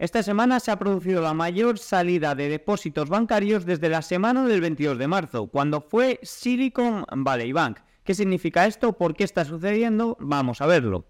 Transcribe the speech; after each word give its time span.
Esta 0.00 0.22
semana 0.22 0.60
se 0.60 0.70
ha 0.70 0.78
producido 0.78 1.20
la 1.20 1.34
mayor 1.34 1.78
salida 1.78 2.34
de 2.34 2.48
depósitos 2.48 3.10
bancarios 3.10 3.66
desde 3.66 3.90
la 3.90 4.00
semana 4.00 4.46
del 4.46 4.62
22 4.62 4.96
de 4.96 5.06
marzo, 5.06 5.48
cuando 5.48 5.82
fue 5.82 6.18
Silicon 6.22 7.04
Valley 7.14 7.52
Bank. 7.52 7.80
¿Qué 8.02 8.14
significa 8.14 8.66
esto? 8.66 8.94
¿Por 8.94 9.14
qué 9.14 9.24
está 9.24 9.44
sucediendo? 9.44 10.16
Vamos 10.18 10.62
a 10.62 10.66
verlo. 10.66 11.04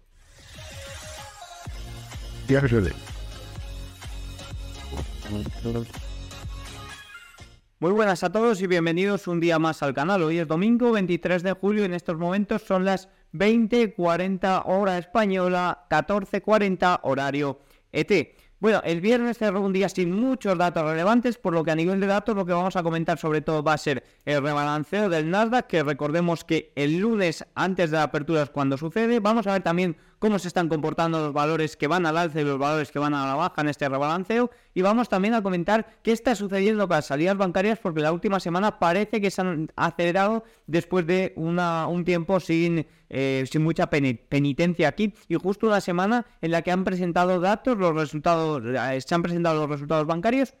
Muy 7.79 7.91
buenas 7.93 8.25
a 8.25 8.29
todos 8.33 8.61
y 8.61 8.67
bienvenidos 8.67 9.25
un 9.29 9.39
día 9.39 9.57
más 9.57 9.81
al 9.83 9.93
canal. 9.93 10.21
Hoy 10.21 10.39
es 10.39 10.49
domingo 10.49 10.91
23 10.91 11.43
de 11.43 11.53
julio 11.53 11.83
y 11.83 11.85
en 11.85 11.93
estos 11.93 12.17
momentos 12.17 12.63
son 12.63 12.83
las 12.83 13.07
20.40 13.31 14.63
hora 14.65 14.97
española, 14.97 15.85
14.40 15.89 16.99
horario 17.03 17.61
ET. 17.93 18.40
Bueno, 18.61 18.79
el 18.85 19.01
viernes 19.01 19.39
cerró 19.39 19.59
un 19.61 19.73
día 19.73 19.89
sin 19.89 20.11
muchos 20.11 20.55
datos 20.55 20.83
relevantes, 20.83 21.39
por 21.39 21.51
lo 21.51 21.63
que 21.63 21.71
a 21.71 21.75
nivel 21.75 21.99
de 21.99 22.05
datos 22.05 22.35
lo 22.35 22.45
que 22.45 22.53
vamos 22.53 22.75
a 22.75 22.83
comentar 22.83 23.17
sobre 23.17 23.41
todo 23.41 23.63
va 23.63 23.73
a 23.73 23.77
ser 23.79 24.03
el 24.23 24.43
rebalanceo 24.43 25.09
del 25.09 25.31
Nasdaq, 25.31 25.65
que 25.65 25.81
recordemos 25.81 26.43
que 26.43 26.71
el 26.75 26.99
lunes 26.99 27.43
antes 27.55 27.89
de 27.89 27.97
la 27.97 28.03
apertura 28.03 28.43
es 28.43 28.51
cuando 28.51 28.77
sucede. 28.77 29.19
Vamos 29.19 29.47
a 29.47 29.53
ver 29.53 29.63
también 29.63 29.97
cómo 30.21 30.37
se 30.37 30.49
están 30.49 30.69
comportando 30.69 31.19
los 31.19 31.33
valores 31.33 31.75
que 31.75 31.87
van 31.87 32.05
al 32.05 32.15
alza 32.15 32.39
y 32.39 32.43
los 32.43 32.59
valores 32.59 32.91
que 32.91 32.99
van 32.99 33.15
a 33.15 33.25
la 33.25 33.33
baja 33.33 33.59
en 33.61 33.69
este 33.69 33.89
rebalanceo. 33.89 34.51
Y 34.75 34.83
vamos 34.83 35.09
también 35.09 35.33
a 35.33 35.41
comentar 35.41 35.97
qué 36.03 36.11
está 36.11 36.35
sucediendo 36.35 36.87
con 36.87 36.97
las 36.97 37.07
salidas 37.07 37.35
bancarias, 37.37 37.79
porque 37.79 38.01
la 38.01 38.11
última 38.13 38.39
semana 38.39 38.77
parece 38.77 39.19
que 39.19 39.31
se 39.31 39.41
han 39.41 39.71
acelerado 39.75 40.43
después 40.67 41.07
de 41.07 41.33
una, 41.37 41.87
un 41.87 42.05
tiempo 42.05 42.39
sin, 42.39 42.85
eh, 43.09 43.45
sin 43.51 43.63
mucha 43.63 43.89
penitencia 43.89 44.89
aquí. 44.89 45.15
Y 45.27 45.35
justo 45.35 45.65
una 45.65 45.81
semana 45.81 46.27
en 46.39 46.51
la 46.51 46.61
que 46.61 46.71
han 46.71 46.83
presentado 46.83 47.39
datos, 47.39 47.75
los 47.79 47.95
resultados, 47.95 48.61
eh, 48.63 49.01
se 49.01 49.15
han 49.15 49.23
presentado 49.23 49.61
los 49.61 49.69
resultados 49.71 50.05
bancarios. 50.05 50.53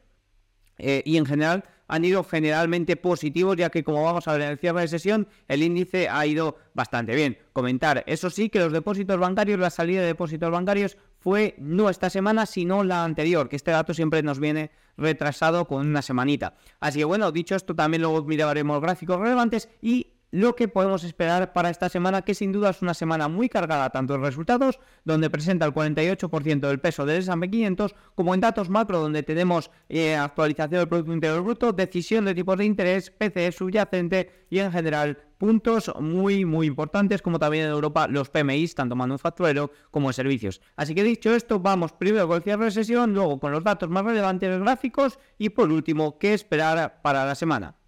Eh, 0.81 1.03
y 1.05 1.17
en 1.17 1.25
general 1.25 1.63
han 1.87 2.05
ido 2.05 2.23
generalmente 2.23 2.95
positivos, 2.95 3.57
ya 3.57 3.69
que 3.69 3.83
como 3.83 4.03
vamos 4.03 4.27
a 4.27 4.33
ver 4.33 4.41
en 4.43 4.49
el 4.51 4.57
cierre 4.57 4.81
de 4.81 4.87
sesión, 4.87 5.27
el 5.47 5.61
índice 5.61 6.07
ha 6.07 6.25
ido 6.25 6.57
bastante 6.73 7.15
bien. 7.15 7.37
Comentar, 7.51 8.03
eso 8.07 8.29
sí, 8.29 8.49
que 8.49 8.59
los 8.59 8.71
depósitos 8.71 9.19
bancarios, 9.19 9.59
la 9.59 9.69
salida 9.69 9.99
de 9.99 10.07
depósitos 10.07 10.49
bancarios 10.49 10.97
fue 11.19 11.53
no 11.59 11.89
esta 11.89 12.09
semana, 12.09 12.45
sino 12.45 12.83
la 12.83 13.03
anterior, 13.03 13.49
que 13.49 13.57
este 13.57 13.71
dato 13.71 13.93
siempre 13.93 14.23
nos 14.23 14.39
viene 14.39 14.71
retrasado 14.97 15.67
con 15.67 15.85
una 15.85 16.01
semanita. 16.01 16.55
Así 16.79 16.99
que 16.99 17.05
bueno, 17.05 17.31
dicho 17.31 17.55
esto, 17.55 17.75
también 17.75 18.01
luego 18.01 18.23
miraremos 18.23 18.81
gráficos 18.81 19.19
relevantes 19.19 19.67
y 19.81 20.13
lo 20.31 20.55
que 20.55 20.67
podemos 20.67 21.03
esperar 21.03 21.53
para 21.53 21.69
esta 21.69 21.89
semana, 21.89 22.23
que 22.23 22.33
sin 22.33 22.51
duda 22.51 22.71
es 22.71 22.81
una 22.81 22.93
semana 22.93 23.27
muy 23.27 23.49
cargada 23.49 23.89
tanto 23.89 24.15
en 24.15 24.21
resultados, 24.21 24.79
donde 25.03 25.29
presenta 25.29 25.65
el 25.65 25.73
48% 25.73 26.59
del 26.59 26.79
peso 26.79 27.05
del 27.05 27.19
S&P 27.19 27.49
500, 27.49 27.95
como 28.15 28.33
en 28.33 28.39
datos 28.39 28.69
macro, 28.69 28.99
donde 28.99 29.23
tenemos 29.23 29.69
eh, 29.89 30.15
actualización 30.15 30.79
del 30.79 30.87
Producto 30.87 31.13
Interior 31.13 31.43
Bruto, 31.43 31.73
decisión 31.73 32.25
de 32.25 32.33
tipos 32.33 32.57
de 32.57 32.65
interés, 32.65 33.11
PCE 33.11 33.51
subyacente 33.51 34.45
y 34.49 34.59
en 34.59 34.71
general 34.71 35.17
puntos 35.37 35.91
muy 35.99 36.45
muy 36.45 36.67
importantes, 36.67 37.21
como 37.21 37.39
también 37.39 37.65
en 37.65 37.71
Europa 37.71 38.07
los 38.07 38.29
PMIs, 38.29 38.75
tanto 38.75 38.95
manufacturero 38.95 39.71
como 39.89 40.09
de 40.09 40.13
servicios. 40.13 40.61
Así 40.75 40.93
que 40.93 41.03
dicho 41.03 41.33
esto, 41.33 41.59
vamos 41.59 41.93
primero 41.93 42.27
con 42.27 42.37
el 42.37 42.43
cierre 42.43 42.65
de 42.65 42.71
sesión, 42.71 43.13
luego 43.13 43.39
con 43.39 43.51
los 43.51 43.63
datos 43.63 43.89
más 43.89 44.05
relevantes 44.05 44.59
gráficos 44.59 45.17
y 45.39 45.49
por 45.49 45.71
último, 45.71 46.19
qué 46.19 46.35
esperar 46.35 47.01
para 47.01 47.25
la 47.25 47.33
semana. 47.33 47.80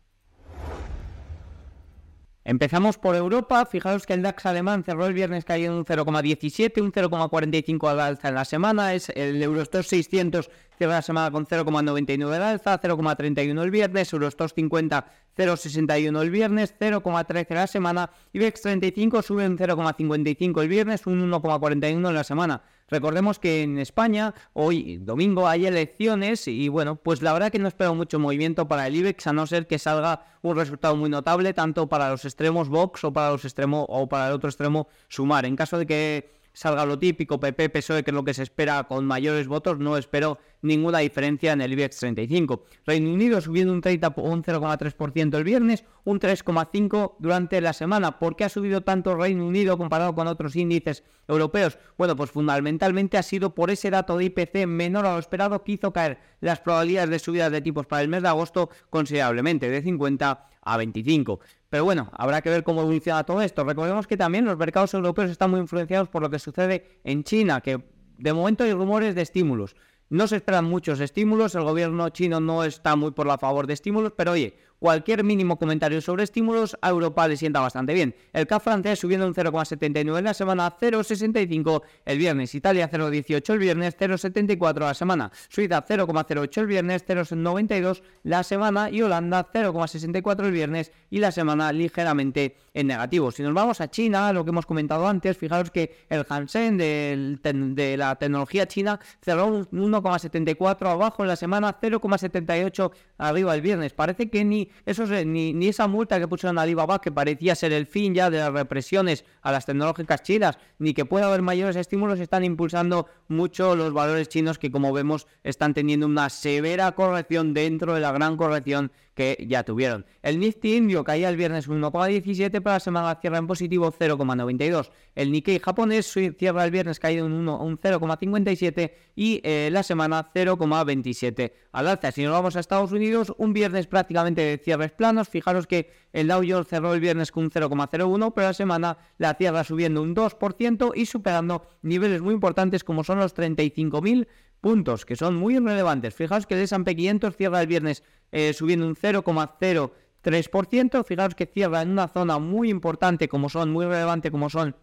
Empezamos 2.45 2.97
por 2.97 3.16
Europa, 3.16 3.66
fijaros 3.66 4.05
que 4.05 4.13
el 4.13 4.22
DAX 4.22 4.45
alemán 4.45 4.83
cerró 4.83 5.05
el 5.05 5.13
viernes 5.13 5.45
cayendo 5.45 5.77
un 5.77 5.86
0,17, 5.86 6.81
un 6.81 6.91
0,45 6.91 7.89
al 7.89 8.02
alza 8.02 8.27
en 8.27 8.36
la 8.36 8.44
semana, 8.44 8.94
es 8.94 9.08
el 9.16 9.41
Eurostoxx 9.41 9.88
600 9.88 10.49
cierra 10.77 10.95
la 10.95 11.02
semana 11.02 11.31
con 11.31 11.45
0,99 11.45 12.36
al 12.36 12.44
alza, 12.44 12.81
0,31 12.81 13.64
el 13.64 13.71
viernes, 13.71 14.11
Eurostoxx 14.11 14.55
50 14.55 15.05
0,61 15.38 16.21
el 16.21 16.30
viernes, 16.30 16.75
0,13 16.77 17.53
la 17.53 17.67
semana, 17.67 18.11
IBEX 18.33 18.61
35 18.61 19.21
sube 19.21 19.48
un 19.48 19.58
0,55 19.58 20.61
el 20.61 20.67
viernes, 20.67 21.08
un 21.08 21.32
1,41 21.32 21.86
en 21.86 22.14
la 22.14 22.23
semana. 22.23 22.61
Recordemos 22.89 23.39
que 23.39 23.64
en 23.64 23.80
España 23.80 24.33
hoy 24.54 24.98
domingo 24.98 25.48
hay 25.48 25.66
elecciones 25.66 26.48
y 26.48 26.67
bueno, 26.67 26.95
pues 26.95 27.21
la 27.21 27.33
verdad 27.33 27.52
que 27.52 27.60
no 27.60 27.67
espero 27.67 27.95
mucho 27.95 28.20
movimiento 28.20 28.67
para 28.67 28.88
el 28.88 28.95
IBEX 28.95 29.27
a 29.27 29.33
no 29.33 29.48
ser 29.48 29.67
que 29.67 29.80
salga 29.80 30.26
un 30.42 30.55
resultado 30.55 30.95
muy 30.95 31.10
notable 31.10 31.54
tanto 31.54 31.88
para 31.88 32.10
los 32.10 32.26
extremos 32.26 32.70
Vox 32.70 33.04
o 33.04 33.14
para 33.14 33.32
los 33.32 33.45
extremos 33.45 33.86
o 33.89 34.08
para 34.08 34.27
el 34.27 34.33
otro 34.33 34.49
extremo 34.49 34.88
Sumar. 35.08 35.45
En 35.45 35.55
caso 35.55 35.77
de 35.77 35.86
que 35.86 36.33
salga 36.54 36.86
lo 36.86 36.99
típico, 36.99 37.39
PP, 37.39 37.70
PSOE, 37.70 38.04
que 38.04 38.11
es 38.11 38.16
lo 38.16 38.23
que 38.23 38.33
se 38.33 38.44
espera 38.44 38.83
con 38.83 39.05
mayores 39.05 39.48
votos, 39.48 39.80
no 39.80 39.98
espero 39.98 40.38
ninguna 40.64 41.00
diferencia 41.00 41.54
en 41.54 41.62
el 41.62 41.74
IBEX 41.74 41.98
35. 41.98 42.64
Reino 42.86 43.14
Unido 43.14 43.40
subiendo 43.42 43.72
un 43.72 43.82
30 43.82 44.14
un 44.18 44.44
0,3% 44.44 45.38
el 45.38 45.44
viernes, 45.44 45.84
un 46.04 46.20
3,5 46.20 47.16
durante 47.20 47.62
la 47.62 47.74
semana. 47.74 48.18
¿Por 48.18 48.36
qué 48.36 48.46
ha 48.46 48.50
subido 48.50 48.82
tanto 48.82 49.16
Reino 49.16 49.46
Unido 49.46 49.78
comparado 49.78 50.16
con 50.16 50.28
otros 50.28 50.56
índices 50.56 51.04
europeos? 51.28 51.78
Bueno, 51.98 52.16
pues 52.16 52.32
fundamentalmente 52.32 53.18
ha 53.18 53.24
sido 53.24 53.54
por 53.54 53.70
ese 53.70 53.92
dato 53.92 54.18
de 54.18 54.26
IPC 54.26 54.66
menor 54.66 55.06
a 55.06 55.14
lo 55.14 55.20
esperado 55.20 55.64
que 55.64 55.74
hizo 55.74 55.94
caer 55.94 56.18
las 56.42 56.60
probabilidades 56.60 57.10
de 57.10 57.20
subidas 57.20 57.52
de 57.52 57.62
tipos 57.62 57.86
para 57.86 58.02
el 58.02 58.08
mes 58.08 58.24
de 58.24 58.30
agosto 58.30 58.70
considerablemente, 58.90 59.70
de 59.70 59.82
50 59.82 60.48
a 60.66 60.78
25. 60.78 61.40
Pero 61.70 61.84
bueno, 61.84 62.10
habrá 62.14 62.42
que 62.42 62.50
ver 62.50 62.64
cómo 62.64 62.82
evoluciona 62.82 63.24
todo 63.24 63.42
esto. 63.42 63.64
Recordemos 63.64 64.08
que 64.08 64.18
también 64.18 64.45
los 64.45 64.58
mercados 64.58 64.94
europeos 64.94 65.30
están 65.30 65.52
muy 65.52 65.60
influenciados 65.60 66.08
por 66.08 66.22
lo 66.22 66.30
que 66.30 66.40
sucede 66.40 67.00
en 67.04 67.24
China, 67.24 67.62
que 67.62 67.84
de 68.18 68.34
momento 68.34 68.64
hay 68.64 68.74
rumores 68.74 69.16
de 69.16 69.22
estímulos. 69.22 69.76
No 70.09 70.27
se 70.27 70.36
esperan 70.36 70.65
muchos 70.65 70.99
estímulos, 70.99 71.55
el 71.55 71.64
gobierno 71.64 72.09
chino 72.09 72.39
no 72.39 72.64
está 72.64 72.95
muy 72.95 73.11
por 73.11 73.25
la 73.25 73.37
favor 73.37 73.67
de 73.67 73.73
estímulos, 73.73 74.14
pero 74.15 74.31
oye, 74.33 74.58
cualquier 74.80 75.23
mínimo 75.23 75.58
comentario 75.58 76.02
sobre 76.02 76.23
estímulos 76.23 76.78
a 76.82 76.89
Europa 76.89 77.28
le 77.28 77.38
sienta 77.38 77.60
bastante 77.61 77.94
bien. 77.94 78.16
El 78.34 78.48
CAC 78.48 78.61
francés 78.61 79.00
subiendo 79.00 79.26
un 79.26 79.34
0,79 79.34 80.17
en 80.17 80.23
la 80.23 80.34
semana, 80.34 80.76
0,65 80.78 81.82
el 82.06 82.17
viernes. 82.17 82.54
Italia 82.54 82.89
0,18 82.92 83.54
el 83.54 83.60
viernes, 83.60 83.98
0,74 83.98 84.80
la 84.80 84.94
semana. 84.94 85.32
Suiza 85.50 85.86
0,08 85.86 86.58
el 86.58 86.67
viernes, 86.67 87.06
0,92 87.08 88.02
la 88.23 88.44
semana. 88.44 88.89
Y 88.89 89.02
Holanda 89.02 89.48
0,64 89.54 90.45
el 90.45 90.52
viernes 90.52 90.92
y 91.10 91.20
la 91.20 91.32
semana 91.32 91.72
ligeramente 91.72 92.58
en 92.73 92.88
negativo. 92.88 93.32
Si 93.32 93.44
nos 93.44 93.54
vamos 93.54 93.80
a 93.80 93.89
China, 93.89 94.33
lo 94.33 94.44
que 94.44 94.50
hemos 94.50 94.66
comentado 94.66 95.08
antes, 95.08 95.38
fijaros 95.38 95.72
que 95.72 95.95
el 96.10 96.26
Hansen 96.28 96.78
de 96.78 97.95
la 97.98 98.16
tecnología 98.16 98.67
china 98.67 99.00
cerró 99.22 99.45
un 99.45 99.66
1,74 99.67 100.89
abajo 100.89 101.23
en 101.23 101.28
la 101.30 101.36
semana, 101.36 101.78
0,78 101.80 102.92
arriba 103.17 103.56
el 103.56 103.62
viernes. 103.62 103.94
Parece 103.94 104.30
que 104.30 104.44
ni 104.44 104.70
eso 104.86 105.06
ni, 105.06 105.54
ni 105.54 105.67
esa 105.67 105.88
multa 105.88 106.20
que 106.20 106.28
pusieron 106.28 106.58
a 106.58 106.64
Alibaba, 106.64 107.02
que 107.02 107.11
parecía 107.11 107.56
ser 107.56 107.73
el 107.73 107.88
fin 107.88 108.14
ya 108.14 108.30
de 108.30 108.39
las 108.39 108.52
represiones 108.52 109.26
a 109.42 109.52
las 109.52 109.66
tecnológicas 109.66 110.23
chinas, 110.23 110.58
ni 110.80 110.94
que 110.94 111.06
pueda 111.06 111.28
haber 111.28 111.42
mayores 111.42 111.76
estímulos, 111.76 112.20
están 112.20 112.44
impulsando 112.44 113.08
mucho 113.28 113.76
los 113.76 113.94
valores 113.94 114.30
chinos 114.30 114.58
que, 114.58 114.72
como 114.72 114.94
vemos, 114.94 115.28
están 115.44 115.73
teniendo 115.73 116.06
una 116.06 116.30
severa 116.30 116.92
corrección 116.94 117.54
dentro 117.54 117.94
de 117.94 118.02
la 118.02 118.12
gran 118.12 118.38
corrección 118.38 118.92
que 119.14 119.46
ya 119.48 119.64
tuvieron. 119.64 120.06
El 120.22 120.40
Nifty 120.40 120.76
indio 120.76 121.04
caía 121.04 121.30
el 121.30 121.38
viernes 121.38 121.70
1,17, 121.70 122.62
para 122.62 122.78
la 122.78 122.80
semana 122.80 123.16
cierra 123.22 123.38
en 123.38 123.48
positivo 123.48 123.92
0,92. 123.92 124.92
El 125.16 125.32
Nikkei 125.32 125.60
japonés 125.60 126.14
cierra 126.38 126.66
el 126.66 126.72
viernes 126.72 127.00
caído 127.00 127.26
un, 127.26 127.48
un 127.48 127.80
0,57 127.80 128.92
y 129.16 129.42
eh, 129.44 129.69
la 129.72 129.84
semana 129.84 130.31
0,27 130.34 131.54
al 131.72 131.88
alza. 131.88 132.12
Si 132.12 132.24
nos 132.24 132.31
vamos 132.31 132.56
a 132.56 132.60
Estados 132.60 132.92
Unidos, 132.92 133.34
un 133.38 133.54
viernes 133.54 133.88
prácticamente 133.88 134.42
de 134.42 134.57
cierres 134.57 134.92
planos. 134.92 135.30
Fijaros 135.30 135.68
que 135.68 135.92
el 136.12 136.28
Dow 136.28 136.44
Jones 136.48 136.68
cerró 136.68 136.94
el 136.94 137.00
viernes 137.00 137.31
con 137.31 137.45
un 137.45 137.51
0,01, 137.51 138.34
pero 138.34 138.48
la 138.48 138.54
semana 138.54 138.98
la 139.18 139.34
cierra 139.36 139.63
subiendo 139.63 140.01
un 140.01 140.16
2% 140.16 140.92
y 140.95 141.06
superando 141.06 141.66
niveles 141.81 142.22
muy 142.22 142.34
importantes 142.34 142.84
como 142.84 143.04
son 143.04 143.19
los 143.19 143.36
35.000 143.36 144.28
puntos, 144.63 145.06
que 145.06 145.18
son 145.18 145.36
muy 145.36 145.60
relevantes. 145.60 146.16
Fijaos 146.16 146.48
que 146.48 146.56
el 146.56 146.62
S&P 146.62 146.95
500 146.95 147.36
cierra 147.36 147.62
el 147.62 147.68
viernes 147.68 148.01
eh, 148.31 148.54
subiendo 148.54 148.88
un 148.88 148.95
0,03%. 148.95 151.06
Fijaos 151.06 151.36
que 151.36 151.45
cierra 151.45 151.83
en 151.83 151.92
una 151.92 152.07
zona 152.07 152.39
muy 152.39 152.69
importante, 152.69 153.27
como 153.27 153.50
son, 153.50 153.71
muy 153.71 153.86
relevante, 153.86 154.31
como 154.31 154.50
son 154.50 154.75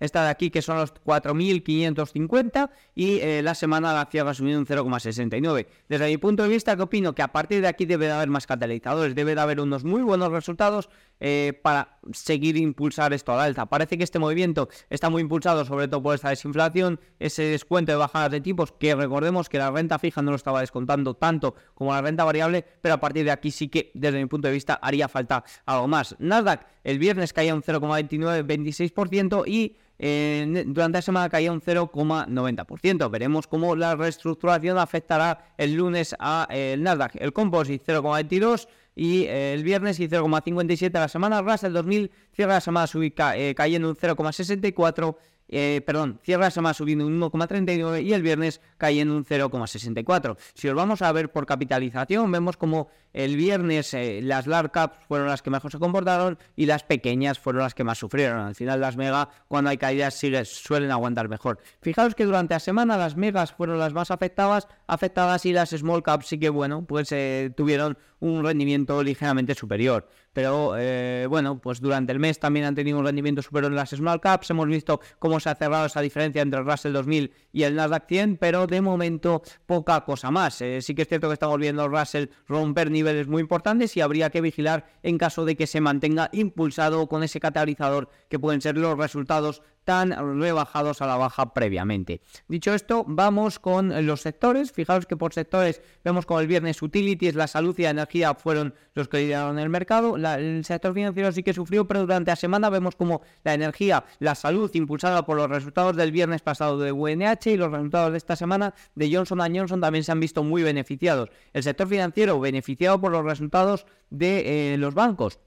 esta 0.00 0.24
de 0.24 0.30
aquí 0.30 0.50
que 0.50 0.62
son 0.62 0.78
los 0.78 0.92
4.550 0.94 2.70
y 2.94 3.20
eh, 3.20 3.42
la 3.42 3.54
semana 3.54 3.92
la 3.92 4.06
cierra 4.06 4.34
subiendo 4.34 4.60
un 4.60 4.66
0,69. 4.66 5.66
Desde 5.88 6.06
mi 6.06 6.16
punto 6.16 6.42
de 6.42 6.48
vista, 6.48 6.74
que 6.74 6.82
opino 6.82 7.14
que 7.14 7.22
a 7.22 7.28
partir 7.28 7.60
de 7.60 7.68
aquí 7.68 7.84
debe 7.84 8.06
de 8.06 8.12
haber 8.12 8.28
más 8.28 8.46
catalizadores, 8.46 9.14
debe 9.14 9.34
de 9.34 9.40
haber 9.40 9.60
unos 9.60 9.84
muy 9.84 10.02
buenos 10.02 10.32
resultados 10.32 10.88
eh, 11.20 11.58
para 11.62 11.98
seguir 12.12 12.56
impulsar 12.56 13.12
esto 13.12 13.32
al 13.32 13.40
alza. 13.40 13.66
Parece 13.66 13.98
que 13.98 14.04
este 14.04 14.18
movimiento 14.18 14.68
está 14.88 15.10
muy 15.10 15.22
impulsado 15.22 15.64
sobre 15.64 15.86
todo 15.86 16.02
por 16.02 16.14
esta 16.14 16.30
desinflación, 16.30 16.98
ese 17.18 17.42
descuento 17.42 17.92
de 17.92 17.96
bajadas 17.96 18.30
de 18.30 18.40
tipos, 18.40 18.72
que 18.72 18.94
recordemos 18.94 19.48
que 19.48 19.58
la 19.58 19.70
renta 19.70 19.98
fija 19.98 20.22
no 20.22 20.30
lo 20.30 20.36
estaba 20.36 20.60
descontando 20.60 21.14
tanto 21.14 21.54
como 21.74 21.92
la 21.92 22.02
renta 22.02 22.24
variable, 22.24 22.64
pero 22.80 22.94
a 22.94 23.00
partir 23.00 23.24
de 23.24 23.30
aquí 23.30 23.50
sí 23.50 23.68
que 23.68 23.90
desde 23.94 24.18
mi 24.18 24.26
punto 24.26 24.48
de 24.48 24.54
vista 24.54 24.78
haría 24.82 25.08
falta 25.08 25.44
algo 25.66 25.86
más. 25.88 26.16
Nasdaq 26.18 26.66
el 26.84 26.98
viernes 26.98 27.32
caía 27.32 27.54
un 27.54 27.62
0,29-26% 27.62 29.44
y 29.46 29.76
durante 30.00 30.98
la 30.98 31.02
semana 31.02 31.28
caía 31.28 31.52
un 31.52 31.60
0,90%. 31.60 33.10
Veremos 33.10 33.46
cómo 33.46 33.76
la 33.76 33.94
reestructuración 33.96 34.78
afectará 34.78 35.52
el 35.58 35.74
lunes 35.74 36.16
a 36.18 36.46
el 36.50 36.82
Nasdaq. 36.82 37.16
El 37.16 37.34
Composite 37.34 37.92
0,22 37.92 38.66
y 39.00 39.24
el 39.28 39.64
viernes 39.64 39.98
y 39.98 40.08
0,57 40.08 40.92
la 40.92 41.08
semana. 41.08 41.40
Russell 41.40 41.72
2000 41.72 42.10
cierra 42.34 42.52
la 42.52 42.60
semana 42.60 42.86
eh, 43.34 43.54
cayendo 43.56 43.88
un 43.88 43.96
0,64 43.96 45.16
eh, 45.52 45.80
perdón, 45.84 46.20
cierra 46.22 46.44
la 46.44 46.50
semana 46.50 46.74
subiendo 46.74 47.06
un 47.06 47.18
1,39 47.18 48.04
y 48.04 48.12
el 48.12 48.22
viernes 48.22 48.60
cayendo 48.76 49.16
un 49.16 49.24
0,64. 49.24 50.36
Si 50.54 50.68
os 50.68 50.74
vamos 50.74 51.00
a 51.00 51.10
ver 51.12 51.32
por 51.32 51.46
capitalización, 51.46 52.30
vemos 52.30 52.58
como 52.58 52.88
el 53.12 53.36
viernes 53.36 53.94
eh, 53.94 54.20
las 54.22 54.46
large 54.46 54.70
caps 54.70 54.98
fueron 55.08 55.28
las 55.28 55.42
que 55.42 55.50
mejor 55.50 55.72
se 55.72 55.78
comportaron 55.78 56.38
y 56.56 56.66
las 56.66 56.84
pequeñas 56.84 57.38
fueron 57.38 57.62
las 57.62 57.74
que 57.74 57.84
más 57.84 57.98
sufrieron. 57.98 58.40
Al 58.40 58.54
final 58.54 58.80
las 58.80 58.96
mega, 58.96 59.28
cuando 59.48 59.70
hay 59.70 59.78
caídas, 59.78 60.22
suelen 60.44 60.90
aguantar 60.90 61.28
mejor. 61.28 61.58
Fijaos 61.80 62.14
que 62.14 62.24
durante 62.24 62.54
la 62.54 62.60
semana 62.60 62.96
las 62.96 63.16
megas 63.16 63.52
fueron 63.52 63.78
las 63.78 63.92
más 63.92 64.10
afectadas, 64.10 64.68
afectadas 64.86 65.44
y 65.46 65.52
las 65.52 65.70
small 65.70 66.02
caps 66.02 66.26
sí 66.26 66.38
que, 66.38 66.48
bueno, 66.48 66.84
pues 66.86 67.10
eh, 67.12 67.52
tuvieron 67.56 67.98
un 68.20 68.44
rendimiento 68.44 69.02
ligeramente 69.02 69.54
superior. 69.54 70.08
Pero 70.32 70.74
eh, 70.78 71.26
bueno, 71.28 71.60
pues 71.60 71.80
durante 71.80 72.12
el 72.12 72.20
mes 72.20 72.38
también 72.38 72.66
han 72.66 72.74
tenido 72.74 72.98
un 72.98 73.04
rendimiento 73.04 73.42
superior 73.42 73.72
en 73.72 73.76
las 73.76 73.90
small 73.90 74.20
caps. 74.20 74.50
Hemos 74.50 74.68
visto 74.68 75.00
cómo 75.18 75.40
se 75.40 75.48
ha 75.48 75.54
cerrado 75.54 75.86
esa 75.86 76.00
diferencia 76.00 76.42
entre 76.42 76.60
el 76.60 76.66
Russell 76.66 76.92
2000 76.92 77.32
y 77.52 77.64
el 77.64 77.74
Nasdaq 77.74 78.06
100, 78.06 78.36
pero 78.36 78.66
de 78.66 78.80
momento 78.80 79.42
poca 79.66 80.04
cosa 80.04 80.30
más. 80.30 80.60
Eh, 80.60 80.82
sí 80.82 80.94
que 80.94 81.02
es 81.02 81.08
cierto 81.08 81.28
que 81.28 81.34
estamos 81.34 81.58
viendo 81.58 81.84
el 81.84 81.90
Russell 81.90 82.26
romper 82.46 82.90
muy 83.26 83.40
importantes 83.40 83.96
y 83.96 84.00
habría 84.00 84.30
que 84.30 84.40
vigilar 84.40 84.86
en 85.02 85.18
caso 85.18 85.44
de 85.44 85.56
que 85.56 85.66
se 85.66 85.80
mantenga 85.80 86.30
impulsado 86.32 87.06
con 87.08 87.22
ese 87.22 87.40
catalizador 87.40 88.08
que 88.28 88.38
pueden 88.38 88.60
ser 88.60 88.76
los 88.76 88.96
resultados 88.96 89.62
tan 89.84 90.40
rebajados 90.40 91.02
a 91.02 91.06
la 91.06 91.16
baja 91.16 91.52
previamente. 91.52 92.20
Dicho 92.48 92.74
esto, 92.74 93.04
vamos 93.06 93.58
con 93.58 94.06
los 94.06 94.20
sectores. 94.20 94.72
Fijaos 94.72 95.06
que 95.06 95.16
por 95.16 95.32
sectores 95.32 95.82
vemos 96.04 96.26
como 96.26 96.40
el 96.40 96.46
viernes 96.46 96.82
utilities, 96.82 97.34
la 97.34 97.46
salud 97.46 97.74
y 97.78 97.82
la 97.82 97.90
energía 97.90 98.34
fueron 98.34 98.74
los 98.94 99.08
que 99.08 99.18
lideraron 99.18 99.58
el 99.58 99.68
mercado. 99.68 100.16
el 100.16 100.64
sector 100.64 100.94
financiero 100.94 101.32
sí 101.32 101.42
que 101.42 101.52
sufrió, 101.52 101.86
pero 101.86 102.00
durante 102.00 102.30
la 102.30 102.36
semana 102.36 102.70
vemos 102.70 102.96
como 102.96 103.22
la 103.44 103.54
energía, 103.54 104.04
la 104.18 104.34
salud 104.34 104.70
impulsada 104.74 105.24
por 105.24 105.36
los 105.36 105.48
resultados 105.48 105.96
del 105.96 106.12
viernes 106.12 106.42
pasado 106.42 106.78
de 106.78 106.92
UNH 106.92 107.50
y 107.50 107.56
los 107.56 107.70
resultados 107.70 108.12
de 108.12 108.18
esta 108.18 108.36
semana 108.36 108.74
de 108.94 109.14
Johnson 109.14 109.40
Johnson 109.54 109.80
también 109.80 110.04
se 110.04 110.12
han 110.12 110.20
visto 110.20 110.42
muy 110.44 110.62
beneficiados. 110.62 111.30
El 111.52 111.62
sector 111.62 111.88
financiero 111.88 112.38
beneficiado 112.40 113.00
por 113.00 113.12
los 113.12 113.24
resultados 113.24 113.86
de 114.10 114.74
eh, 114.74 114.78
los 114.78 114.94
bancos. 114.94 115.38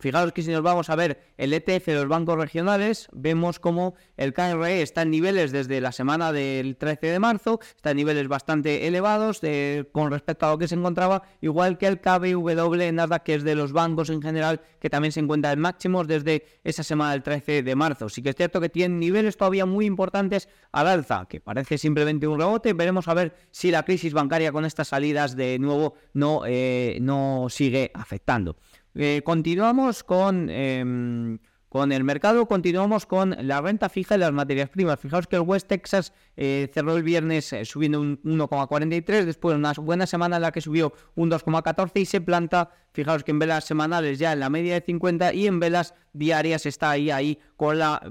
Fijaos 0.00 0.32
que 0.32 0.42
si 0.42 0.52
nos 0.52 0.62
vamos 0.62 0.90
a 0.90 0.94
ver 0.94 1.18
el 1.36 1.52
ETF 1.52 1.86
de 1.86 1.94
los 1.94 2.06
bancos 2.06 2.36
regionales, 2.36 3.08
vemos 3.10 3.58
como 3.58 3.96
el 4.16 4.32
KRE 4.32 4.80
está 4.80 5.02
en 5.02 5.10
niveles 5.10 5.50
desde 5.50 5.80
la 5.80 5.90
semana 5.90 6.32
del 6.32 6.76
13 6.76 7.08
de 7.08 7.18
marzo, 7.18 7.58
está 7.74 7.90
en 7.90 7.96
niveles 7.96 8.28
bastante 8.28 8.86
elevados 8.86 9.40
eh, 9.42 9.86
con 9.90 10.12
respecto 10.12 10.46
a 10.46 10.50
lo 10.50 10.58
que 10.58 10.68
se 10.68 10.76
encontraba, 10.76 11.24
igual 11.40 11.78
que 11.78 11.88
el 11.88 12.00
KBW 12.00 12.92
nada 12.92 13.18
que 13.24 13.34
es 13.34 13.42
de 13.42 13.56
los 13.56 13.72
bancos 13.72 14.08
en 14.10 14.22
general, 14.22 14.60
que 14.78 14.88
también 14.88 15.10
se 15.10 15.18
encuentra 15.18 15.50
en 15.50 15.58
máximos 15.58 16.06
desde 16.06 16.46
esa 16.62 16.84
semana 16.84 17.10
del 17.10 17.24
13 17.24 17.64
de 17.64 17.74
marzo. 17.74 18.08
Sí 18.08 18.22
que 18.22 18.30
es 18.30 18.36
cierto 18.36 18.60
que 18.60 18.68
tienen 18.68 19.00
niveles 19.00 19.36
todavía 19.36 19.66
muy 19.66 19.84
importantes 19.84 20.48
al 20.70 20.86
alza, 20.86 21.26
que 21.28 21.40
parece 21.40 21.76
simplemente 21.76 22.28
un 22.28 22.38
rebote. 22.38 22.72
Veremos 22.72 23.08
a 23.08 23.14
ver 23.14 23.34
si 23.50 23.72
la 23.72 23.82
crisis 23.82 24.12
bancaria 24.12 24.52
con 24.52 24.64
estas 24.64 24.86
salidas 24.86 25.34
de 25.34 25.58
nuevo 25.58 25.94
no, 26.12 26.42
eh, 26.46 26.98
no 27.00 27.48
sigue 27.50 27.90
afectando. 27.94 28.54
Eh, 29.00 29.22
continuamos 29.24 30.02
con, 30.02 30.50
em, 30.50 31.38
con 31.68 31.92
el 31.92 32.02
mercado, 32.02 32.48
continuamos 32.48 33.06
con 33.06 33.36
la 33.46 33.60
renta 33.60 33.88
fija 33.88 34.16
y 34.16 34.18
las 34.18 34.32
materias 34.32 34.70
primas. 34.70 34.98
Fijaos 34.98 35.28
que 35.28 35.36
el 35.36 35.42
West 35.42 35.68
Texas 35.68 36.12
eh, 36.36 36.68
cerró 36.74 36.96
el 36.96 37.04
viernes 37.04 37.52
eh, 37.52 37.64
subiendo 37.64 38.00
un 38.00 38.20
1,43, 38.24 39.24
después 39.24 39.54
de 39.54 39.60
una 39.60 39.72
buena 39.74 40.04
semana 40.08 40.36
en 40.36 40.42
la 40.42 40.50
que 40.50 40.60
subió 40.60 40.92
un 41.14 41.30
2,14 41.30 42.00
y 42.00 42.06
se 42.06 42.20
planta, 42.20 42.72
fijaos 42.92 43.22
que 43.22 43.30
en 43.30 43.38
velas 43.38 43.66
semanales 43.66 44.18
ya 44.18 44.32
en 44.32 44.40
la 44.40 44.50
media 44.50 44.74
de 44.74 44.84
50 44.84 45.32
y 45.32 45.46
en 45.46 45.60
velas 45.60 45.94
diarias 46.18 46.66
está 46.66 46.90
ahí, 46.90 47.10
ahí 47.10 47.38
con 47.56 47.78
la, 47.78 48.02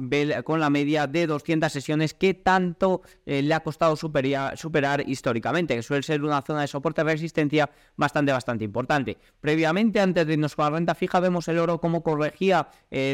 con 0.43 0.59
la 0.59 0.69
media 0.69 1.07
de 1.07 1.27
200 1.27 1.71
sesiones 1.71 2.13
que 2.13 2.33
tanto 2.33 3.01
eh, 3.25 3.41
le 3.41 3.53
ha 3.53 3.61
costado 3.61 3.95
superar, 3.95 4.57
superar 4.57 5.07
históricamente, 5.07 5.75
que 5.75 5.83
suele 5.83 6.03
ser 6.03 6.23
una 6.23 6.41
zona 6.41 6.61
de 6.61 6.67
soporte 6.67 7.03
resistencia 7.03 7.69
bastante, 7.95 8.31
bastante 8.31 8.63
importante. 8.63 9.17
Previamente, 9.39 9.99
antes 9.99 10.25
de 10.25 10.33
irnos 10.33 10.55
con 10.55 10.65
la 10.65 10.71
renta 10.71 10.95
fija, 10.95 11.19
vemos 11.19 11.47
el 11.47 11.59
oro 11.59 11.79
como 11.79 12.03
corregía 12.03 12.67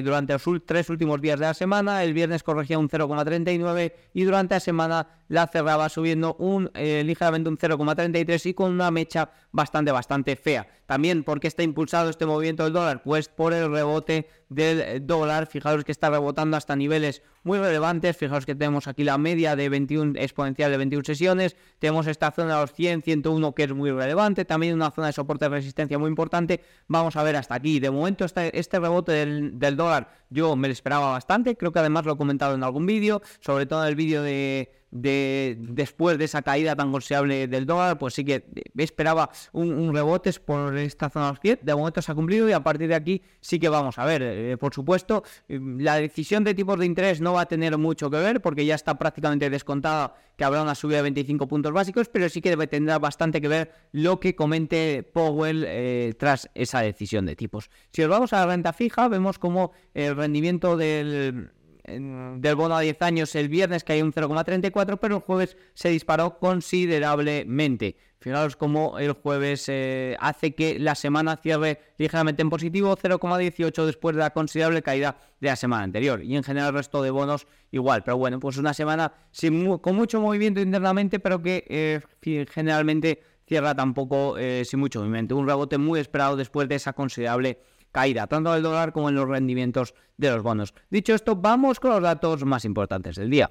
durante 0.03 0.33
los 0.33 0.43
tres 0.65 0.89
últimos 0.89 1.21
días 1.21 1.39
de 1.39 1.45
la 1.45 1.53
semana, 1.53 2.03
el 2.03 2.13
viernes 2.13 2.43
corregía 2.43 2.79
un 2.79 2.89
0,39 2.89 3.93
y 4.13 4.23
durante 4.23 4.55
la 4.55 4.59
semana 4.59 5.07
la 5.27 5.47
cerraba 5.47 5.89
subiendo 5.89 6.35
un 6.35 6.69
eh, 6.73 7.03
ligeramente 7.05 7.49
un 7.49 7.57
0,33 7.57 8.45
y 8.45 8.53
con 8.53 8.71
una 8.71 8.91
mecha 8.91 9.31
bastante, 9.51 9.91
bastante 9.91 10.35
fea. 10.35 10.67
También 10.85 11.23
porque 11.23 11.47
está 11.47 11.63
impulsado 11.63 12.09
este 12.09 12.25
movimiento 12.25 12.63
del 12.63 12.73
dólar, 12.73 13.01
pues 13.03 13.29
por 13.29 13.53
el 13.53 13.71
rebote 13.71 14.27
del 14.49 14.82
dólar. 15.01 15.47
Fijaros 15.47 15.83
que 15.83 15.91
está 15.91 16.09
rebotando 16.09 16.57
hasta 16.57 16.75
niveles 16.75 17.21
muy 17.43 17.59
relevantes. 17.59 18.15
Fijaos 18.17 18.45
que 18.45 18.55
tenemos 18.55 18.87
aquí 18.87 19.03
la 19.03 19.17
media 19.17 19.55
de 19.55 19.69
21 19.69 20.13
exponencial 20.15 20.71
de 20.71 20.77
21 20.77 21.03
sesiones. 21.05 21.55
Tenemos 21.79 22.07
esta 22.07 22.31
zona 22.31 22.55
de 22.55 22.61
los 22.61 22.73
100, 22.73 23.03
101 23.03 23.55
que 23.55 23.63
es 23.63 23.73
muy 23.73 23.91
relevante. 23.91 24.45
También 24.45 24.73
una 24.73 24.91
zona 24.91 25.07
de 25.07 25.13
soporte 25.13 25.45
de 25.45 25.49
resistencia 25.49 25.97
muy 25.97 26.09
importante. 26.09 26.61
Vamos 26.87 27.15
a 27.15 27.23
ver 27.23 27.35
hasta 27.35 27.55
aquí. 27.55 27.79
De 27.79 27.91
momento 27.91 28.25
este, 28.25 28.57
este 28.57 28.79
rebote 28.79 29.11
del 29.11 29.77
dólar 29.77 30.22
yo 30.33 30.55
me 30.55 30.67
lo 30.67 30.73
esperaba 30.73 31.11
bastante. 31.11 31.55
Creo 31.55 31.71
que 31.71 31.79
además 31.79 32.05
lo 32.05 32.13
he 32.13 32.17
comentado 32.17 32.55
en 32.55 32.63
algún 32.63 32.85
vídeo, 32.85 33.21
sobre 33.39 33.65
todo 33.65 33.83
en 33.83 33.89
el 33.89 33.95
vídeo 33.95 34.23
de 34.23 34.83
de 34.93 35.57
después 35.59 36.19
de 36.19 36.25
esa 36.25 36.43
caída 36.43 36.75
tan 36.75 36.91
considerable 36.91 37.47
del 37.47 37.65
dólar, 37.65 37.97
pues 37.97 38.13
sí 38.13 38.23
que 38.23 38.45
esperaba 38.77 39.31
un, 39.51 39.91
rebote 39.93 40.31
por 40.33 40.77
esta 40.77 41.09
zona 41.09 41.25
de 41.25 41.31
los 41.31 41.41
10. 41.41 41.59
De 41.63 41.75
momento 41.75 42.01
se 42.01 42.11
ha 42.11 42.15
cumplido 42.15 42.47
y 42.47 42.51
a 42.51 42.63
partir 42.63 42.87
de 42.87 42.95
aquí 42.95 43.21
sí 43.41 43.59
que 43.59 43.69
vamos 43.69 43.97
a 43.97 44.05
ver. 44.05 44.21
Eh, 44.21 44.57
por 44.57 44.73
supuesto, 44.73 45.23
la 45.47 45.95
decisión 45.95 46.43
de 46.43 46.53
tipos 46.53 46.77
de 46.77 46.85
interés 46.85 47.21
no 47.21 47.33
va 47.33 47.41
a 47.41 47.45
tener 47.47 47.75
mucho 47.77 48.09
que 48.11 48.17
ver 48.17 48.41
porque 48.41 48.65
ya 48.65 48.75
está 48.75 48.97
prácticamente 48.99 49.49
descontada 49.49 50.13
que 50.37 50.43
habrá 50.43 50.61
una 50.61 50.75
subida 50.75 50.97
de 50.97 51.03
25 51.03 51.47
puntos 51.47 51.71
básicos, 51.73 52.09
pero 52.09 52.29
sí 52.29 52.41
que 52.41 52.55
tener 52.67 52.99
bastante 52.99 53.41
que 53.41 53.47
ver 53.47 53.71
lo 53.91 54.19
que 54.19 54.35
comente 54.35 55.03
Powell 55.03 55.63
eh, 55.67 56.13
tras 56.17 56.49
esa 56.53 56.81
decisión 56.81 57.25
de 57.25 57.35
tipos. 57.35 57.69
Si 57.91 58.03
os 58.03 58.09
vamos 58.09 58.33
a 58.33 58.39
la 58.39 58.47
renta 58.47 58.73
fija, 58.73 59.07
vemos 59.07 59.39
como 59.39 59.71
el 59.93 60.15
rendimiento 60.23 60.77
del 60.77 61.51
del 61.85 62.55
bono 62.55 62.75
a 62.75 62.79
10 62.79 63.01
años 63.01 63.35
el 63.35 63.49
viernes 63.49 63.83
hay 63.87 64.01
un 64.01 64.13
0,34, 64.13 64.97
pero 64.99 65.17
el 65.17 65.21
jueves 65.21 65.57
se 65.73 65.89
disparó 65.89 66.39
considerablemente. 66.39 67.97
Fijaos 68.19 68.55
cómo 68.55 68.99
el 68.99 69.11
jueves 69.11 69.65
eh, 69.67 70.15
hace 70.21 70.55
que 70.55 70.79
la 70.79 70.95
semana 70.95 71.35
cierre 71.35 71.81
ligeramente 71.97 72.41
en 72.41 72.49
positivo, 72.49 72.95
0,18 72.95 73.85
después 73.85 74.15
de 74.15 74.21
la 74.21 74.29
considerable 74.29 74.81
caída 74.81 75.17
de 75.41 75.49
la 75.49 75.57
semana 75.57 75.83
anterior. 75.83 76.23
Y 76.23 76.37
en 76.37 76.43
general 76.43 76.69
el 76.69 76.75
resto 76.75 77.03
de 77.03 77.11
bonos 77.11 77.47
igual. 77.71 78.01
Pero 78.05 78.15
bueno, 78.15 78.39
pues 78.39 78.55
una 78.55 78.73
semana 78.73 79.11
sin, 79.31 79.77
con 79.79 79.97
mucho 79.97 80.21
movimiento 80.21 80.61
internamente, 80.61 81.19
pero 81.19 81.41
que 81.41 81.65
eh, 81.67 82.45
generalmente 82.49 83.21
cierra 83.45 83.75
tampoco 83.75 84.37
eh, 84.37 84.63
sin 84.63 84.79
mucho 84.79 85.01
movimiento. 85.01 85.35
Un 85.35 85.45
rebote 85.45 85.77
muy 85.77 85.99
esperado 85.99 86.37
después 86.37 86.69
de 86.69 86.75
esa 86.75 86.93
considerable 86.93 87.59
caída, 87.93 88.27
tanto 88.27 88.51
del 88.51 88.63
dólar 88.63 88.91
como 88.91 89.07
en 89.07 89.15
los 89.15 89.29
rendimientos 89.29 89.93
de 90.17 90.31
los 90.31 90.43
bonos. 90.43 90.73
Dicho 90.89 91.13
esto, 91.13 91.37
vamos 91.37 91.79
con 91.79 91.91
los 91.91 92.01
datos 92.01 92.43
más 92.43 92.65
importantes 92.65 93.15
del 93.15 93.29
día. 93.29 93.49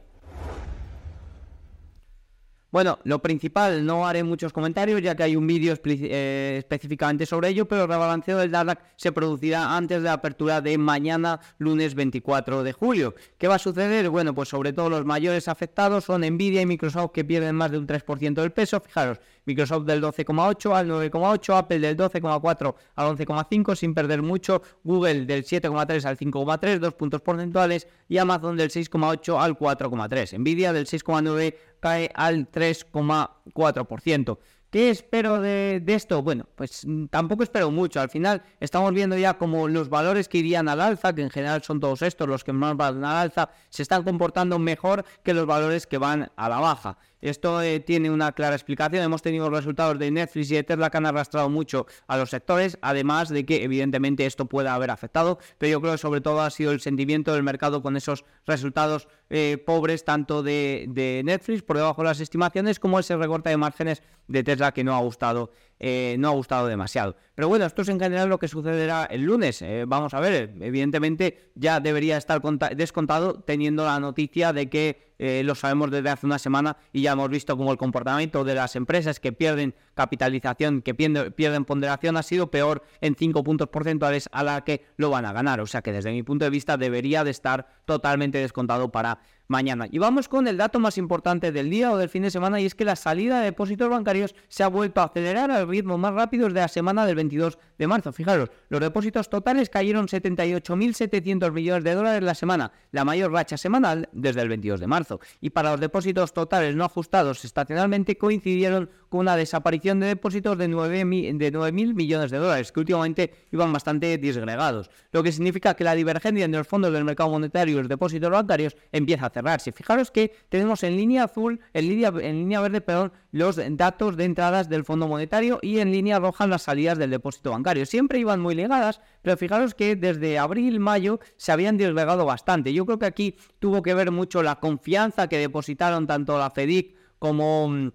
Bueno, 2.73 2.99
lo 3.05 3.21
principal, 3.21 3.85
no 3.85 4.07
haré 4.07 4.25
muchos 4.25 4.51
comentarios 4.51 5.03
ya 5.03 5.15
que 5.15 5.23
hay 5.25 5.37
un 5.37 5.47
vídeo 5.47 5.77
eh, 5.85 6.55
específicamente 6.57 7.27
sobre 7.27 7.51
ello, 7.51 7.69
pero 7.69 7.83
el 7.83 7.89
rebalanceo 7.89 8.39
del 8.39 8.51
Nasdaq 8.51 8.81
se 8.97 9.13
producirá 9.13 9.77
antes 9.77 9.99
de 9.99 10.05
la 10.05 10.15
apertura 10.15 10.63
de 10.63 10.79
mañana, 10.79 11.39
lunes 11.59 11.95
24 11.95 12.63
de 12.63 12.73
julio. 12.73 13.15
¿Qué 13.37 13.47
va 13.47 13.57
a 13.57 13.59
suceder? 13.59 14.09
Bueno, 14.09 14.35
pues 14.35 14.49
sobre 14.49 14.73
todo 14.73 14.89
los 14.89 15.05
mayores 15.05 15.49
afectados 15.49 16.05
son 16.05 16.23
Nvidia 16.23 16.63
y 16.63 16.67
Microsoft 16.67 17.11
que 17.13 17.27
pierden 17.27 17.57
más 17.57 17.71
de 17.73 17.77
un 17.77 17.87
3% 17.87 18.41
del 18.41 18.53
peso. 18.53 18.81
Fijaros, 18.81 19.21
Microsoft 19.45 19.85
del 19.85 20.03
12,8 20.03 20.75
al 20.75 20.89
9,8, 20.89 21.59
Apple 21.59 21.79
del 21.79 21.99
12,4 21.99 22.75
al 22.95 23.17
11,5 23.19 23.77
sin 23.77 23.93
perder 23.93 24.23
mucho, 24.23 24.63
Google 24.83 25.27
del 25.27 25.45
7,3 25.45 26.07
al 26.07 26.17
5,3, 26.17 26.79
dos 26.79 26.95
puntos 26.95 27.21
porcentuales 27.21 27.87
y 28.09 28.17
Amazon 28.17 28.57
del 28.57 28.71
6,8 28.71 29.39
al 29.39 29.59
4,3. 29.59 30.39
Nvidia 30.39 30.73
del 30.73 30.87
6,9 30.87 31.55
cae 31.83 32.11
al 32.15 32.51
3,4%. 32.51 34.39
¿Qué 34.71 34.89
espero 34.89 35.41
de, 35.43 35.83
esto? 35.89 36.23
Bueno, 36.23 36.47
pues 36.55 36.87
mm, 36.87 37.07
tampoco 37.07 37.43
espero 37.43 37.71
mucho. 37.71 38.01
Al 38.01 38.09
final 38.09 38.43
estamos 38.59 38.95
viendo 38.95 39.19
ya 39.19 39.35
como 39.35 39.69
los 39.69 39.91
valores 39.91 40.29
que 40.29 40.39
irían 40.39 40.69
al 40.69 40.81
alza, 40.81 41.13
que 41.13 41.21
en 41.21 41.29
general 41.29 41.63
son 41.63 41.81
todos 41.81 42.01
estos 42.01 42.27
los 42.27 42.43
que 42.45 42.55
más 42.55 42.75
van 42.77 43.05
al 43.05 43.17
alza, 43.17 43.51
se 43.69 43.83
están 43.83 44.05
comportando 44.05 44.59
mejor 44.59 45.05
que 45.23 45.35
los 45.35 45.45
valores 45.45 45.87
que 45.87 45.99
van 45.99 46.31
a 46.37 46.49
la 46.49 46.61
baja. 46.61 46.97
Esto 47.23 47.63
eh, 47.63 47.79
tiene 47.81 48.11
una 48.11 48.33
clara 48.33 48.57
explicación. 48.57 49.03
Hemos 49.03 49.23
tenido 49.23 49.49
resultados 49.49 49.99
de 49.99 50.11
Netflix 50.11 50.51
y 50.51 50.57
de 50.57 50.65
Tesla 50.65 50.91
que 50.91 50.97
han 50.99 51.07
arrastrado 51.07 51.49
mucho 51.49 51.87
a 52.09 52.17
los 52.17 52.31
sectores, 52.31 52.79
además 52.83 53.29
de 53.29 53.47
que 53.47 53.63
evidentemente 53.63 54.27
esto 54.27 54.47
puede 54.47 54.69
haber 54.69 54.91
afectado, 54.91 55.39
pero 55.57 55.71
yo 55.71 55.81
creo 55.81 55.93
que 55.93 55.99
sobre 55.99 56.21
todo 56.21 56.41
ha 56.41 56.51
sido 56.51 56.73
el 56.73 56.81
sentimiento 56.81 57.33
del 57.33 57.45
mercado 57.45 57.81
con 57.81 57.97
esos 57.97 58.25
resultados 58.45 59.09
eh, 59.31 59.63
pobres 59.65 60.05
tanto 60.05 60.43
de, 60.43 60.87
de 60.89 61.23
Netflix 61.25 61.63
por 61.63 61.77
debajo 61.77 62.03
de 62.03 62.09
las 62.09 62.21
estimaciones 62.21 62.81
como 62.81 62.99
ese 62.99 63.17
recorte 63.17 63.51
de 63.51 63.57
márgenes 63.57 64.03
de 64.27 64.43
Tesla 64.43 64.75
que 64.75 64.85
no 64.85 64.95
ha 64.95 65.01
gustado 65.01 65.53
eh, 65.85 66.15
no 66.17 66.29
ha 66.29 66.31
gustado 66.31 66.69
demasiado. 66.69 67.17
Pero 67.35 67.49
bueno, 67.49 67.67
esto 67.67 67.83
es 67.83 67.89
en 67.89 67.99
general 67.99 68.29
lo 68.29 68.39
que 68.39 68.47
sucederá 68.47 69.05
el 69.07 69.23
lunes. 69.23 69.63
Eh, 69.63 69.85
vamos 69.85 70.15
a 70.15 70.21
ver, 70.21 70.55
evidentemente 70.61 71.51
ya 71.57 71.81
debería 71.81 72.17
estar 72.17 72.41
descontado 72.77 73.41
teniendo 73.41 73.85
la 73.85 73.99
noticia 73.99 74.53
de 74.53 74.71
que 74.71 75.13
eh, 75.19 75.43
lo 75.45 75.57
sabemos 75.57 75.91
desde 75.91 76.11
hace 76.11 76.25
una 76.25 76.39
semana 76.39 76.77
y 76.93 77.03
ya 77.03 77.13
hemos 77.13 77.29
visto 77.31 77.57
como 77.57 77.73
el 77.73 77.79
comportamiento 77.79 78.45
de 78.45 78.55
las 78.55 78.77
empresas 78.77 79.19
que 79.19 79.33
pierden 79.33 79.75
capitalización, 79.95 80.83
que 80.83 80.95
pierden, 80.95 81.65
ponderación, 81.65 82.17
ha 82.17 82.23
sido 82.23 82.51
peor 82.51 82.85
en 83.01 83.17
5 83.17 83.43
puntos 83.43 83.69
porcentuales 83.69 84.29
a 84.31 84.45
la 84.45 84.63
que 84.63 84.85
lo 84.97 85.11
van 85.11 85.25
a 85.25 85.33
ganar. 85.33 85.61
O 85.61 85.67
sea 85.67 85.83
que 85.83 85.91
desde 85.91 86.13
mi 86.13 86.23
punto 86.23 86.45
de 86.45 86.51
vista 86.51 86.77
debería 86.77 87.25
de 87.25 87.33
estar 87.33 87.67
totalmente 87.87 88.39
descontado 88.39 88.93
para 88.93 89.19
mañana. 89.53 89.87
Y 89.91 89.99
vamos 89.99 90.29
con 90.29 90.49
el 90.49 90.57
dato 90.57 90.81
más 90.81 90.99
importante 90.99 91.53
del 91.53 91.71
día 91.71 91.93
o 91.93 91.97
del 91.97 92.09
fin 92.09 92.23
de 92.23 92.31
semana 92.31 92.61
y 92.61 92.67
es 92.67 92.75
que 92.75 92.85
la 92.85 92.97
salida 92.97 93.39
de 93.39 93.45
depósitos 93.45 93.89
bancarios 93.89 94.35
se 94.49 94.65
ha 94.65 94.69
vuelto 94.69 95.01
a 95.01 95.05
acelerar 95.05 95.51
al 95.53 95.69
ritmo 95.69 95.99
más 95.99 96.15
rápido 96.15 96.49
de 96.49 96.55
la 96.55 96.69
semana 96.69 97.07
del 97.07 97.15
22 97.17 97.59
de 97.79 97.87
marzo. 97.87 98.13
Fijaros, 98.13 98.51
los 98.71 98.81
depósitos 98.81 99.29
totales 99.31 99.71
cayeron 99.71 100.09
78.700 100.09 101.53
millones 101.53 101.85
de 101.85 101.95
dólares 101.95 102.23
la 102.23 102.35
semana, 102.35 102.73
la 102.91 103.05
mayor 103.05 103.31
racha 103.31 103.57
semanal 103.57 104.09
desde 104.13 104.41
el 104.41 104.49
22 104.49 104.81
de 104.81 104.87
marzo. 104.87 105.21
Y 105.41 105.51
para 105.51 105.71
los 105.71 105.81
depósitos 105.81 106.33
totales 106.33 106.75
no 106.75 106.85
ajustados 106.85 107.45
estacionalmente 107.45 108.17
coincidieron 108.17 108.91
con 109.09 109.21
una 109.21 109.37
desaparición 109.37 110.01
de 110.01 110.07
depósitos 110.07 110.57
de 110.57 110.69
9.000 110.69 111.37
de 111.37 111.73
millones 111.95 112.31
de 112.31 112.39
dólares, 112.39 112.73
que 112.73 112.81
últimamente 112.81 113.35
iban 113.53 113.73
bastante 113.73 114.17
disgregados, 114.17 114.91
lo 115.13 115.23
que 115.23 115.33
significa 115.33 115.75
que 115.75 115.85
la 115.85 115.95
divergencia 115.95 116.45
entre 116.45 116.59
los 116.59 116.67
fondos 116.67 116.93
del 116.93 117.05
mercado 117.05 117.29
monetario 117.29 117.75
y 117.75 117.79
los 117.79 117.89
depósitos 117.89 118.31
bancarios 118.31 118.77
empieza 118.91 119.27
a 119.27 119.31
hacer 119.51 119.73
Fijaros 119.73 120.11
que 120.11 120.35
tenemos 120.49 120.83
en 120.83 120.97
línea 120.97 121.25
azul, 121.25 121.61
en 121.73 121.89
línea, 121.89 122.13
en 122.21 122.37
línea 122.37 122.61
verde, 122.61 122.81
perdón, 122.81 123.13
los 123.31 123.61
datos 123.77 124.17
de 124.17 124.25
entradas 124.25 124.69
del 124.69 124.85
Fondo 124.85 125.09
Monetario 125.09 125.59
y 125.63 125.79
en 125.79 125.91
línea 125.91 126.19
roja 126.19 126.47
las 126.47 126.63
salidas 126.63 126.99
del 126.99 127.11
depósito 127.11 127.51
bancario. 127.51 127.87
Siempre 127.87 128.19
iban 128.19 128.41
muy 128.41 128.55
ligadas, 128.55 129.01
pero 129.23 129.37
fijaros 129.37 129.75
que 129.75 129.97
desde 129.97 130.39
abril, 130.39 130.81
mayo 130.81 131.21
se 131.37 131.53
habían 131.53 131.77
deslegado 131.77 132.25
bastante. 132.25 132.73
Yo 132.73 132.87
creo 132.87 132.99
que 132.99 133.07
aquí 133.07 133.37
tuvo 133.59 133.83
que 133.83 133.95
ver 133.95 134.11
mucho 134.11 134.43
la 134.43 134.61
confianza 134.61 135.29
que 135.29 135.39
depositaron 135.39 136.07
tanto 136.07 136.39
la 136.39 136.51
FEDIC 136.51 136.95
como 137.19 137.69
mm, 137.69 137.93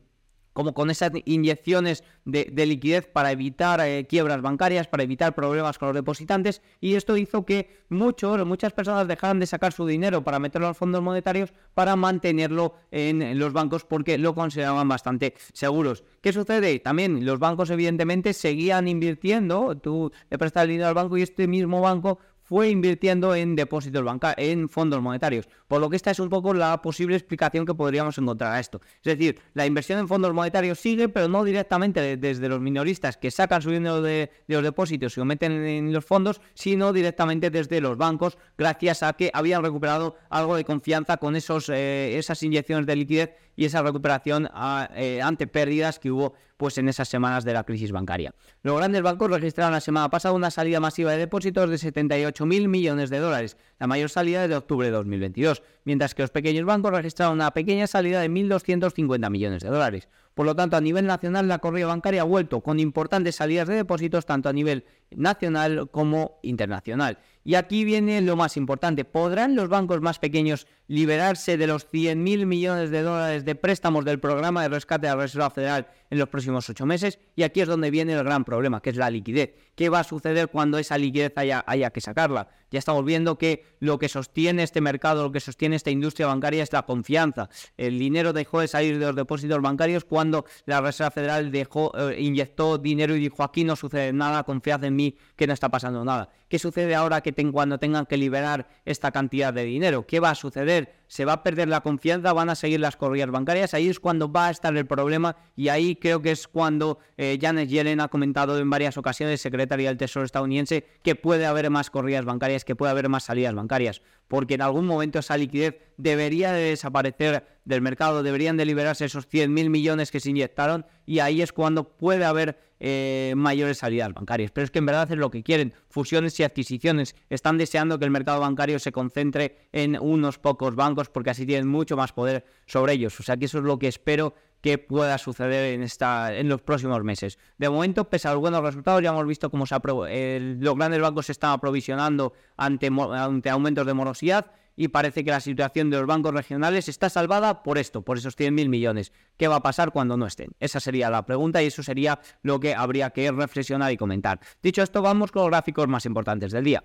como 0.58 0.74
con 0.74 0.90
esas 0.90 1.12
inyecciones 1.26 2.04
de, 2.26 2.66
liquidez 2.66 3.06
para 3.06 3.32
evitar 3.32 3.80
eh, 3.82 4.08
quiebras 4.10 4.42
bancarias, 4.42 4.88
para 4.88 5.04
evitar 5.04 5.36
problemas 5.36 5.78
con 5.78 5.90
los 5.90 5.96
depositantes, 5.96 6.64
y 6.82 6.96
esto 6.96 7.16
hizo 7.16 7.46
que 7.46 7.70
muchos, 7.90 8.44
muchas 8.44 8.74
personas 8.74 9.08
dejaran 9.08 9.40
de 9.40 9.46
sacar 9.46 9.72
su 9.72 9.86
dinero 9.86 10.24
para 10.24 10.40
meterlo 10.40 10.66
a 10.66 10.72
los 10.72 10.78
fondos 10.78 11.04
monetarios 11.04 11.54
para 11.76 11.96
mantenerlo 11.96 12.74
en, 12.90 13.38
los 13.38 13.54
bancos 13.54 13.86
porque 13.86 14.18
lo 14.18 14.34
consideraban 14.34 14.90
bastante 14.90 15.36
seguros. 15.54 16.04
¿Qué 16.22 16.34
sucede? 16.34 16.80
También 16.80 17.24
los 17.24 17.38
bancos 17.38 17.70
evidentemente 17.70 18.34
seguían 18.34 18.88
invirtiendo, 18.88 19.78
tú 19.78 20.12
le 20.32 20.40
prestas 20.40 20.64
el 20.64 20.70
dinero 20.70 20.88
al 20.88 20.96
banco 20.96 21.20
y 21.20 21.22
este 21.22 21.48
mismo 21.48 21.82
banco 21.82 22.18
fue 22.48 22.70
invirtiendo 22.70 23.36
en 23.36 23.56
depósitos 23.56 24.04
bancarios, 24.04 24.48
en 24.50 24.70
fondos 24.70 25.01
monetarios. 25.01 25.48
Por 25.68 25.82
lo 25.82 25.89
que 25.89 25.98
esta 25.98 26.12
es 26.12 26.20
un 26.20 26.30
poco 26.30 26.54
la 26.54 26.82
posible 26.82 27.16
explicación 27.16 27.66
que 27.66 27.74
podríamos 27.74 28.18
encontrar 28.18 28.54
a 28.54 28.60
esto. 28.60 28.82
Es 29.04 29.18
decir, 29.18 29.39
la 29.54 29.66
inversión 29.66 30.00
en 30.00 30.08
fondos 30.08 30.34
monetarios 30.34 30.80
sigue, 30.80 31.10
pero 31.10 31.27
no 31.27 31.44
directamente 31.44 32.18
desde 32.18 32.48
los 32.48 32.62
minoristas 32.62 33.18
que 33.18 33.32
sacan 33.32 33.62
su 33.62 33.72
dinero 33.72 34.01
de, 34.01 34.32
los 34.48 34.63
depósitos 34.63 35.18
y 35.18 35.20
lo 35.20 35.25
meten 35.25 35.51
en 35.51 35.92
los 35.92 36.06
fondos, 36.06 36.42
sino 36.54 36.94
directamente 36.94 37.50
desde 37.50 37.82
los 37.82 37.98
bancos, 37.98 38.38
gracias 38.58 39.04
a 39.04 39.13
que 39.13 39.30
habían 39.34 39.62
recuperado 39.62 40.16
algo 40.30 40.56
de 40.56 40.63
confianza 40.63 41.18
con 41.18 41.36
esos, 41.36 41.70
eh, 41.70 42.18
esas 42.18 42.42
inyecciones 42.44 42.86
de 42.86 42.96
liquidez 42.96 43.32
y 43.58 43.66
esa 43.66 43.82
recuperación 43.82 44.48
eh, 44.96 45.20
ante 45.22 45.48
pérdidas 45.48 46.00
que 46.00 46.12
hubo 46.12 46.36
pues 46.58 46.78
en 46.78 46.88
esas 46.90 47.08
semanas 47.08 47.44
de 47.44 47.54
la 47.54 47.64
crisis 47.64 47.92
bancaria. 47.92 48.34
Los 48.64 48.78
grandes 48.78 49.02
bancos 49.02 49.30
registraron 49.30 49.74
la 49.74 49.82
semana 49.82 50.10
pasada 50.10 50.34
una 50.34 50.50
salida 50.50 50.80
masiva 50.80 51.12
de 51.12 51.18
depósitos 51.18 51.70
de 51.70 51.78
78 51.78 52.46
mil 52.46 52.68
millones 52.68 53.10
de 53.10 53.20
dólares, 53.20 53.58
la 53.80 53.88
mayor 53.88 54.10
salida 54.10 54.44
desde 54.44 54.56
octubre 54.56 54.88
de 54.88 54.94
2022, 54.94 55.62
mientras 55.84 56.16
que 56.16 56.24
los 56.24 56.32
pequeños 56.32 56.66
bancos 56.66 56.92
registraron 56.92 57.36
una 57.36 57.52
pequeña 57.52 57.88
salida 57.88 58.22
de 58.22 58.30
1.250 58.30 59.30
millones 59.30 59.64
de 59.64 59.70
dólares. 59.70 60.08
Por 60.34 60.46
lo 60.46 60.56
tanto, 60.56 60.78
a 60.78 60.82
nivel 60.82 61.08
nacional, 61.08 61.48
la 61.48 61.58
corrida 61.58 61.88
bancaria 61.88 62.22
ha 62.22 62.26
vuelto 62.26 62.62
con 62.62 62.80
importantes 62.80 63.36
salidas 63.36 63.68
de 63.68 63.76
depósitos 63.76 64.26
tanto 64.26 64.50
a 64.50 64.54
nivel 64.54 64.86
nacional 65.10 65.90
como 65.90 66.38
internacional. 66.44 67.18
Y 67.44 67.56
aquí 67.56 67.86
viene 67.86 68.22
lo 68.22 68.36
más 68.36 68.56
importante. 68.56 69.04
¿Podrán 69.04 69.56
los 69.56 69.68
bancos 69.68 70.02
más 70.02 70.20
pequeños 70.20 70.68
liberarse 70.88 71.58
de 71.58 71.67
los 71.67 71.89
100.000 71.89 72.46
millones 72.46 72.89
de 72.91 73.01
dólares 73.01 73.46
de 73.46 73.56
préstamos 73.56 74.06
del 74.06 74.20
programa 74.20 74.62
de 74.63 74.70
rescate 74.70 75.08
de 75.08 75.13
la 75.13 75.22
Reserva 75.22 75.50
Federal 75.50 75.88
en 76.10 76.20
los 76.20 76.29
próximos 76.29 76.70
ocho 76.70 76.86
meses? 76.86 77.20
Y 77.36 77.44
aquí 77.44 77.62
es 77.62 77.67
donde 77.67 77.91
viene 77.91 78.13
el 78.13 78.24
gran 78.24 78.46
problema, 78.46 78.82
que 78.82 78.89
es 78.89 78.96
la 78.96 79.10
liquidez. 79.10 79.53
¿Qué 79.75 79.89
va 79.89 80.00
a 80.00 80.03
suceder 80.03 80.48
cuando 80.50 80.77
esa 80.77 80.98
liquidez 80.98 81.34
haya, 81.36 81.63
haya 81.67 81.91
que 81.91 82.01
sacarla? 82.01 82.50
Ya 82.70 82.79
estamos 82.79 83.06
viendo 83.06 83.38
que 83.38 83.63
lo 83.79 83.98
que 83.98 84.10
sostiene 84.10 84.63
este 84.63 84.82
mercado, 84.82 85.24
lo 85.24 85.32
que 85.32 85.39
sostiene 85.39 85.77
esta 85.77 85.89
industria 85.89 86.27
bancaria 86.27 86.63
es 86.63 86.74
la 86.74 86.84
confianza. 86.84 87.50
El 87.77 87.98
dinero 87.98 88.34
dejó 88.34 88.60
de 88.60 88.67
salir 88.67 89.00
de 89.00 89.06
los 89.06 89.15
depósitos 89.15 89.62
bancarios 89.62 90.03
cuando 90.03 90.46
la 90.65 90.82
Reserva 90.82 91.12
Federal 91.12 91.51
dejó, 91.51 91.94
eh, 91.98 92.20
inyectó 92.20 92.77
dinero 92.77 93.15
y 93.15 93.20
dijo 93.20 93.44
aquí 93.44 93.63
no 93.63 93.75
sucede 93.75 94.12
nada, 94.12 94.44
confiad 94.44 94.84
en 94.84 94.96
mí 94.96 95.15
que 95.36 95.48
no 95.48 95.53
está 95.53 95.70
pasando 95.70 96.03
nada. 96.03 96.29
¿Qué 96.50 96.60
sucede 96.60 96.96
ahora 96.96 97.22
que 97.22 97.34
cuando 97.51 97.77
tengan 97.77 98.06
que 98.06 98.17
liberar 98.17 98.67
esta 98.84 99.12
cantidad 99.12 99.53
de 99.53 99.63
dinero? 99.63 100.06
¿Qué 100.06 100.20
va 100.20 100.32
a 100.32 100.36
suceder? 100.36 100.76
hacer 100.77 100.97
¿Se 101.08 101.26
va 101.26 101.34
a 101.34 101.44
perder 101.44 101.70
la 101.70 101.82
confianza? 101.82 102.34
¿Van 102.34 102.50
a 102.50 102.56
seguir 102.56 102.80
las 102.80 102.98
corridas 102.98 103.32
bancarias? 103.32 103.74
Ahí 103.74 103.88
es 103.88 104.00
cuando 104.00 104.32
va 104.32 104.48
a 104.48 104.52
estar 104.52 104.76
el 104.76 104.86
problema 104.86 105.36
y 105.56 105.70
ahí 105.70 105.96
creo 105.96 106.22
que 106.22 106.32
es 106.32 106.48
cuando 106.48 107.00
eh, 107.18 107.38
Janet 107.42 107.70
Yellen 107.70 108.02
ha 108.02 108.10
comentado 108.10 108.60
en 108.60 108.70
varias 108.70 108.98
ocasiones, 108.98 109.42
secretaria 109.42 109.90
del 109.90 109.98
Tesoro 109.98 110.26
estadounidense, 110.26 110.86
que 111.04 111.16
puede 111.16 111.46
haber 111.46 111.70
más 111.70 111.90
corridas 111.90 112.26
bancarias, 112.26 112.66
que 112.66 112.76
puede 112.76 112.92
haber 112.92 113.10
más 113.10 113.24
salidas 113.24 113.56
bancarias, 113.56 114.02
porque 114.28 114.56
en 114.56 114.62
algún 114.62 114.86
momento 114.86 115.20
esa 115.20 115.38
liquidez 115.38 115.78
debería 115.98 116.52
de 116.52 116.70
desaparecer 116.70 117.46
del 117.66 117.82
mercado, 117.82 118.24
deberían 118.24 118.58
de 118.58 118.66
liberarse 118.66 119.06
esos 119.06 119.28
100.000 119.30 119.70
millones 119.70 120.12
que 120.12 120.20
se 120.20 120.30
inyectaron 120.30 120.86
y 121.06 121.20
ahí 121.20 121.42
es 121.42 121.52
cuando 121.52 121.98
puede 121.98 122.26
haber 122.26 122.60
eh, 122.80 123.34
mayores 123.36 123.80
salidas 123.80 124.14
bancarias. 124.14 124.52
Pero 124.52 124.66
es 124.66 124.72
que 124.72 124.80
en 124.80 124.86
verdad 124.86 125.12
es 125.12 125.18
lo 125.18 125.32
que 125.32 125.42
quieren, 125.42 125.74
fusiones 125.90 126.40
y 126.40 126.44
adquisiciones. 126.44 127.16
Están 127.30 127.58
deseando 127.58 127.98
que 127.98 128.06
el 128.06 128.12
mercado 128.12 128.40
bancario 128.40 128.78
se 128.78 128.92
concentre 128.92 129.68
en 129.72 129.98
unos 130.00 130.38
pocos 130.38 130.76
bancos 130.76 130.97
porque 131.06 131.30
así 131.30 131.46
tienen 131.46 131.68
mucho 131.68 131.96
más 131.96 132.12
poder 132.12 132.46
sobre 132.66 132.94
ellos. 132.94 133.20
O 133.20 133.24
sea 133.24 133.38
que 133.38 133.46
eso 133.46 133.60
es 133.60 133.63
lo 133.63 133.80
que 133.80 133.88
espero 133.88 134.34
que 134.62 134.77
pueda 134.77 135.18
suceder 135.18 135.74
en, 135.74 135.84
esta, 135.84 136.36
en 136.36 136.50
los 136.50 136.62
próximos 136.62 137.04
meses. 137.04 137.38
De 137.58 137.70
momento, 137.70 138.10
pese 138.10 138.27
a 138.27 138.32
los 138.34 138.42
buenos 138.42 138.62
resultados, 138.63 139.01
ya 139.01 139.10
hemos 139.10 139.27
visto 139.27 139.50
cómo 139.50 139.66
se 139.66 139.75
los 139.75 140.75
grandes 140.75 141.01
bancos 141.01 141.27
se 141.27 141.32
están 141.32 141.51
aprovisionando 141.51 142.34
ante, 142.58 142.89
ante 142.89 143.50
aumentos 143.50 143.86
de 143.86 143.94
morosidad 143.94 144.51
y 144.75 144.89
parece 144.89 145.25
que 145.25 145.32
la 145.32 145.39
situación 145.39 145.89
de 145.89 145.98
los 145.98 146.06
bancos 146.06 146.34
regionales 146.34 146.88
está 146.88 147.10
salvada 147.10 147.63
por 147.63 147.77
esto, 147.77 148.04
por 148.04 148.18
esos 148.18 148.38
100.000 148.38 148.70
millones. 148.70 149.12
¿Qué 149.36 149.48
va 149.48 149.58
a 149.58 149.63
pasar 149.63 149.92
cuando 149.92 150.18
no 150.18 150.27
estén? 150.27 150.51
Esa 150.60 150.80
sería 150.80 151.10
la 151.10 151.25
pregunta 151.25 151.62
y 151.63 151.66
eso 151.66 151.82
sería 151.82 152.20
lo 152.44 152.60
que 152.60 152.75
habría 152.75 153.10
que 153.10 153.32
reflexionar 153.32 153.92
y 153.92 153.98
comentar. 153.98 154.39
Dicho 154.62 154.84
esto, 154.84 155.01
vamos 155.01 155.32
con 155.32 155.42
los 155.42 155.50
gráficos 155.50 155.88
más 155.88 156.06
importantes 156.06 156.51
del 156.51 156.63
día. 156.63 156.84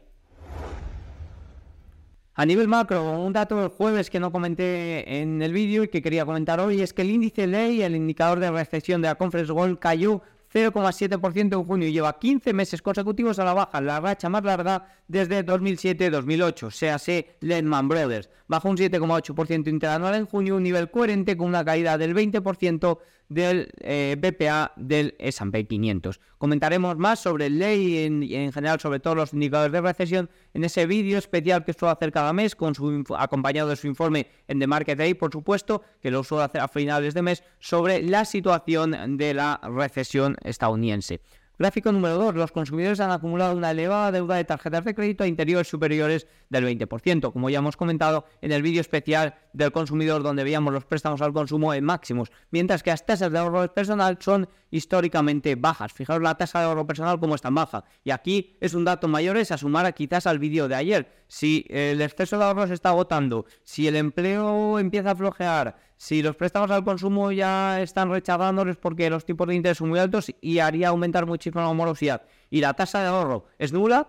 A 2.34 2.46
nivel 2.46 2.66
macro, 2.66 3.20
un 3.20 3.34
dato 3.34 3.58
del 3.58 3.68
jueves 3.68 4.08
que 4.08 4.18
no 4.18 4.32
comenté 4.32 5.20
en 5.20 5.42
el 5.42 5.52
vídeo 5.52 5.84
y 5.84 5.88
que 5.88 6.00
quería 6.00 6.24
comentar 6.24 6.60
hoy 6.60 6.80
es 6.80 6.94
que 6.94 7.02
el 7.02 7.10
índice 7.10 7.46
ley, 7.46 7.82
el 7.82 7.94
indicador 7.94 8.40
de 8.40 8.50
recesión 8.50 9.02
de 9.02 9.08
la 9.08 9.16
Conference 9.16 9.52
Gold, 9.52 9.78
cayó 9.78 10.22
0,7% 10.50 11.52
en 11.52 11.64
junio 11.64 11.88
y 11.88 11.92
lleva 11.92 12.18
15 12.18 12.54
meses 12.54 12.80
consecutivos 12.80 13.38
a 13.38 13.44
la 13.44 13.52
baja, 13.52 13.82
la 13.82 14.00
racha 14.00 14.30
más 14.30 14.44
larga 14.44 14.86
desde 15.08 15.44
2007-2008, 15.44 16.70
sea 16.70 16.98
se 16.98 17.36
Lehman 17.40 17.88
Brothers. 17.88 18.30
Bajó 18.46 18.70
un 18.70 18.78
7,8% 18.78 19.68
interanual 19.68 20.14
en 20.14 20.24
junio, 20.24 20.56
un 20.56 20.62
nivel 20.62 20.90
coherente 20.90 21.36
con 21.36 21.48
una 21.48 21.62
caída 21.62 21.98
del 21.98 22.14
20% 22.14 22.98
del 23.32 23.72
eh, 23.80 24.16
BPA 24.18 24.72
del 24.76 25.14
S&P 25.18 25.66
500. 25.66 26.20
Comentaremos 26.38 26.96
más 26.96 27.20
sobre 27.20 27.46
el 27.46 27.58
ley 27.58 28.22
y 28.22 28.34
en, 28.34 28.52
general 28.52 28.80
sobre 28.80 29.00
todos 29.00 29.16
los 29.16 29.32
indicadores 29.32 29.72
de 29.72 29.80
recesión 29.80 30.30
en 30.54 30.64
ese 30.64 30.86
vídeo 30.86 31.18
especial 31.18 31.64
que 31.64 31.72
suelo 31.72 31.92
hacer 31.92 32.12
cada 32.12 32.32
mes 32.32 32.54
con 32.54 32.74
su 32.74 33.04
acompañado 33.16 33.68
de 33.68 33.76
su 33.76 33.86
informe 33.86 34.26
en 34.48 34.58
The 34.58 34.66
Market 34.66 34.98
Day, 34.98 35.14
por 35.14 35.32
supuesto, 35.32 35.82
que 36.00 36.10
lo 36.10 36.24
suelo 36.24 36.44
hacer 36.44 36.60
a 36.60 36.68
finales 36.68 37.14
de 37.14 37.22
mes 37.22 37.42
sobre 37.58 38.02
la 38.02 38.24
situación 38.24 39.16
de 39.16 39.34
la 39.34 39.60
recesión 39.62 40.36
estadounidense. 40.42 41.20
Gráfico 41.58 41.92
número 41.92 42.16
2. 42.16 42.34
Los 42.34 42.50
consumidores 42.50 43.00
han 43.00 43.10
acumulado 43.10 43.54
una 43.54 43.70
elevada 43.72 44.10
deuda 44.10 44.36
de 44.36 44.44
tarjetas 44.44 44.84
de 44.84 44.94
crédito 44.94 45.22
a 45.22 45.26
interiores 45.26 45.68
superiores 45.68 46.26
del 46.48 46.64
20%, 46.64 47.32
como 47.32 47.50
ya 47.50 47.58
hemos 47.58 47.76
comentado 47.76 48.24
en 48.40 48.52
el 48.52 48.62
vídeo 48.62 48.80
especial 48.80 49.34
del 49.52 49.70
consumidor 49.70 50.22
donde 50.22 50.44
veíamos 50.44 50.72
los 50.72 50.86
préstamos 50.86 51.20
al 51.20 51.32
consumo 51.32 51.74
en 51.74 51.84
máximos, 51.84 52.32
mientras 52.50 52.82
que 52.82 52.90
las 52.90 53.04
tasas 53.04 53.30
de 53.30 53.38
ahorro 53.38 53.72
personal 53.72 54.16
son 54.20 54.48
históricamente 54.70 55.54
bajas. 55.54 55.92
Fijaos 55.92 56.22
la 56.22 56.36
tasa 56.36 56.60
de 56.60 56.64
ahorro 56.64 56.86
personal 56.86 57.20
como 57.20 57.34
es 57.34 57.42
tan 57.42 57.54
baja. 57.54 57.84
Y 58.02 58.10
aquí 58.10 58.56
es 58.60 58.72
un 58.72 58.84
dato 58.84 59.06
mayor, 59.06 59.36
es 59.36 59.52
a 59.52 59.58
sumar 59.58 59.92
quizás 59.94 60.26
al 60.26 60.38
vídeo 60.38 60.68
de 60.68 60.74
ayer. 60.74 61.12
Si 61.28 61.66
el 61.68 62.00
exceso 62.00 62.38
de 62.38 62.44
ahorro 62.44 62.66
se 62.66 62.74
está 62.74 62.88
agotando, 62.88 63.44
si 63.62 63.86
el 63.86 63.96
empleo 63.96 64.78
empieza 64.78 65.10
a 65.10 65.16
flojear, 65.16 65.76
si 66.02 66.20
los 66.20 66.34
préstamos 66.34 66.68
al 66.72 66.82
consumo 66.82 67.30
ya 67.30 67.80
están 67.80 68.10
rechazándoles 68.10 68.76
porque 68.76 69.08
los 69.08 69.24
tipos 69.24 69.46
de 69.46 69.54
interés 69.54 69.78
son 69.78 69.88
muy 69.88 70.00
altos 70.00 70.34
y 70.40 70.58
haría 70.58 70.88
aumentar 70.88 71.26
muchísimo 71.26 71.60
la 71.60 71.72
morosidad 71.72 72.22
y 72.50 72.60
la 72.60 72.74
tasa 72.74 73.02
de 73.02 73.06
ahorro 73.06 73.46
es 73.56 73.72
nula 73.72 74.08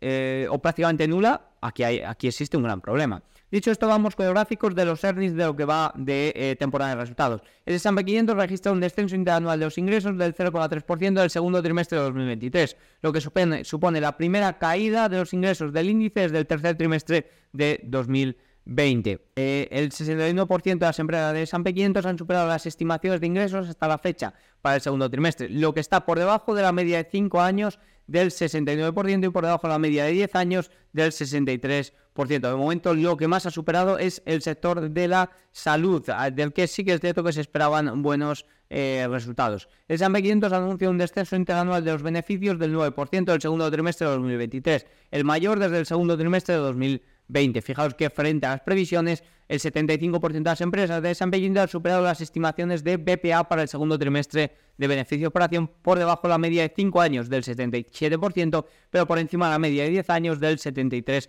eh, 0.00 0.46
o 0.48 0.58
prácticamente 0.58 1.06
nula, 1.06 1.50
aquí, 1.60 1.82
hay, 1.82 2.00
aquí 2.00 2.28
existe 2.28 2.56
un 2.56 2.62
gran 2.62 2.80
problema. 2.80 3.22
Dicho 3.50 3.70
esto, 3.70 3.86
vamos 3.86 4.16
con 4.16 4.24
los 4.24 4.34
gráficos 4.34 4.74
de 4.74 4.86
los 4.86 5.04
earnings 5.04 5.34
de 5.34 5.44
lo 5.44 5.54
que 5.54 5.66
va 5.66 5.92
de 5.96 6.32
eh, 6.34 6.56
temporada 6.58 6.94
de 6.94 7.02
resultados. 7.02 7.42
El 7.66 7.74
S&P 7.74 8.04
500 8.04 8.36
registra 8.36 8.72
un 8.72 8.80
descenso 8.80 9.14
interanual 9.14 9.58
de 9.58 9.66
los 9.66 9.76
ingresos 9.76 10.16
del 10.16 10.34
0,3% 10.34 11.20
del 11.20 11.30
segundo 11.30 11.62
trimestre 11.62 11.98
de 11.98 12.04
2023, 12.04 12.76
lo 13.02 13.12
que 13.12 13.20
supone, 13.20 13.64
supone 13.64 14.00
la 14.00 14.16
primera 14.16 14.58
caída 14.58 15.10
de 15.10 15.18
los 15.18 15.34
ingresos 15.34 15.74
del 15.74 15.90
índice 15.90 16.20
desde 16.20 16.38
el 16.38 16.46
tercer 16.46 16.76
trimestre 16.76 17.30
de 17.52 17.80
2023. 17.84 18.53
20. 18.66 19.20
Eh, 19.36 19.68
el 19.70 19.90
61% 19.90 20.78
de 20.78 20.86
las 20.86 20.98
empresas 20.98 21.32
de 21.34 21.42
S&P 21.42 21.74
500 21.74 22.06
han 22.06 22.18
superado 22.18 22.48
las 22.48 22.66
estimaciones 22.66 23.20
de 23.20 23.26
ingresos 23.26 23.68
hasta 23.68 23.88
la 23.88 23.98
fecha 23.98 24.34
para 24.62 24.76
el 24.76 24.80
segundo 24.80 25.10
trimestre, 25.10 25.48
lo 25.50 25.74
que 25.74 25.80
está 25.80 26.06
por 26.06 26.18
debajo 26.18 26.54
de 26.54 26.62
la 26.62 26.72
media 26.72 27.02
de 27.02 27.08
5 27.10 27.40
años 27.40 27.78
del 28.06 28.30
69% 28.30 29.26
y 29.26 29.30
por 29.30 29.44
debajo 29.44 29.66
de 29.66 29.72
la 29.72 29.78
media 29.78 30.04
de 30.04 30.12
10 30.12 30.34
años 30.34 30.70
del 30.92 31.10
63%. 31.12 31.92
De 32.40 32.54
momento 32.54 32.94
lo 32.94 33.16
que 33.16 33.28
más 33.28 33.46
ha 33.46 33.50
superado 33.50 33.98
es 33.98 34.22
el 34.24 34.42
sector 34.42 34.90
de 34.90 35.08
la 35.08 35.30
salud, 35.52 36.04
del 36.32 36.52
que 36.52 36.66
sí 36.66 36.84
que 36.84 36.94
es 36.94 37.00
cierto 37.00 37.24
que 37.24 37.32
se 37.32 37.40
esperaban 37.40 38.02
buenos 38.02 38.46
eh, 38.70 39.06
resultados. 39.10 39.68
El 39.88 39.96
S&P 39.96 40.22
500 40.22 40.52
anuncia 40.52 40.90
un 40.90 40.98
descenso 40.98 41.36
interanual 41.36 41.84
de 41.84 41.92
los 41.92 42.02
beneficios 42.02 42.58
del 42.58 42.74
9% 42.74 43.24
del 43.24 43.40
segundo 43.40 43.70
trimestre 43.70 44.06
de 44.06 44.12
2023, 44.14 44.86
el 45.10 45.24
mayor 45.24 45.58
desde 45.58 45.78
el 45.78 45.86
segundo 45.86 46.16
trimestre 46.16 46.54
de 46.54 46.60
2023. 46.60 47.13
20. 47.28 47.62
Fijaos 47.62 47.94
que 47.94 48.10
frente 48.10 48.46
a 48.46 48.50
las 48.50 48.60
previsiones, 48.60 49.22
el 49.48 49.60
75% 49.60 50.32
de 50.32 50.40
las 50.40 50.60
empresas 50.60 51.02
de 51.02 51.10
S&P 51.10 51.36
500 51.38 51.62
han 51.62 51.68
superado 51.68 52.02
las 52.02 52.20
estimaciones 52.20 52.82
de 52.82 52.96
BPA 52.96 53.44
para 53.48 53.62
el 53.62 53.68
segundo 53.68 53.98
trimestre 53.98 54.52
de 54.76 54.86
beneficio 54.86 55.24
de 55.24 55.26
operación 55.28 55.68
por 55.82 55.98
debajo 55.98 56.22
de 56.22 56.28
la 56.30 56.38
media 56.38 56.62
de 56.62 56.72
5 56.74 57.00
años 57.00 57.28
del 57.28 57.44
77%, 57.44 58.64
pero 58.90 59.06
por 59.06 59.18
encima 59.18 59.46
de 59.46 59.52
la 59.52 59.58
media 59.58 59.84
de 59.84 59.90
10 59.90 60.10
años 60.10 60.40
del 60.40 60.58
73%. 60.58 61.28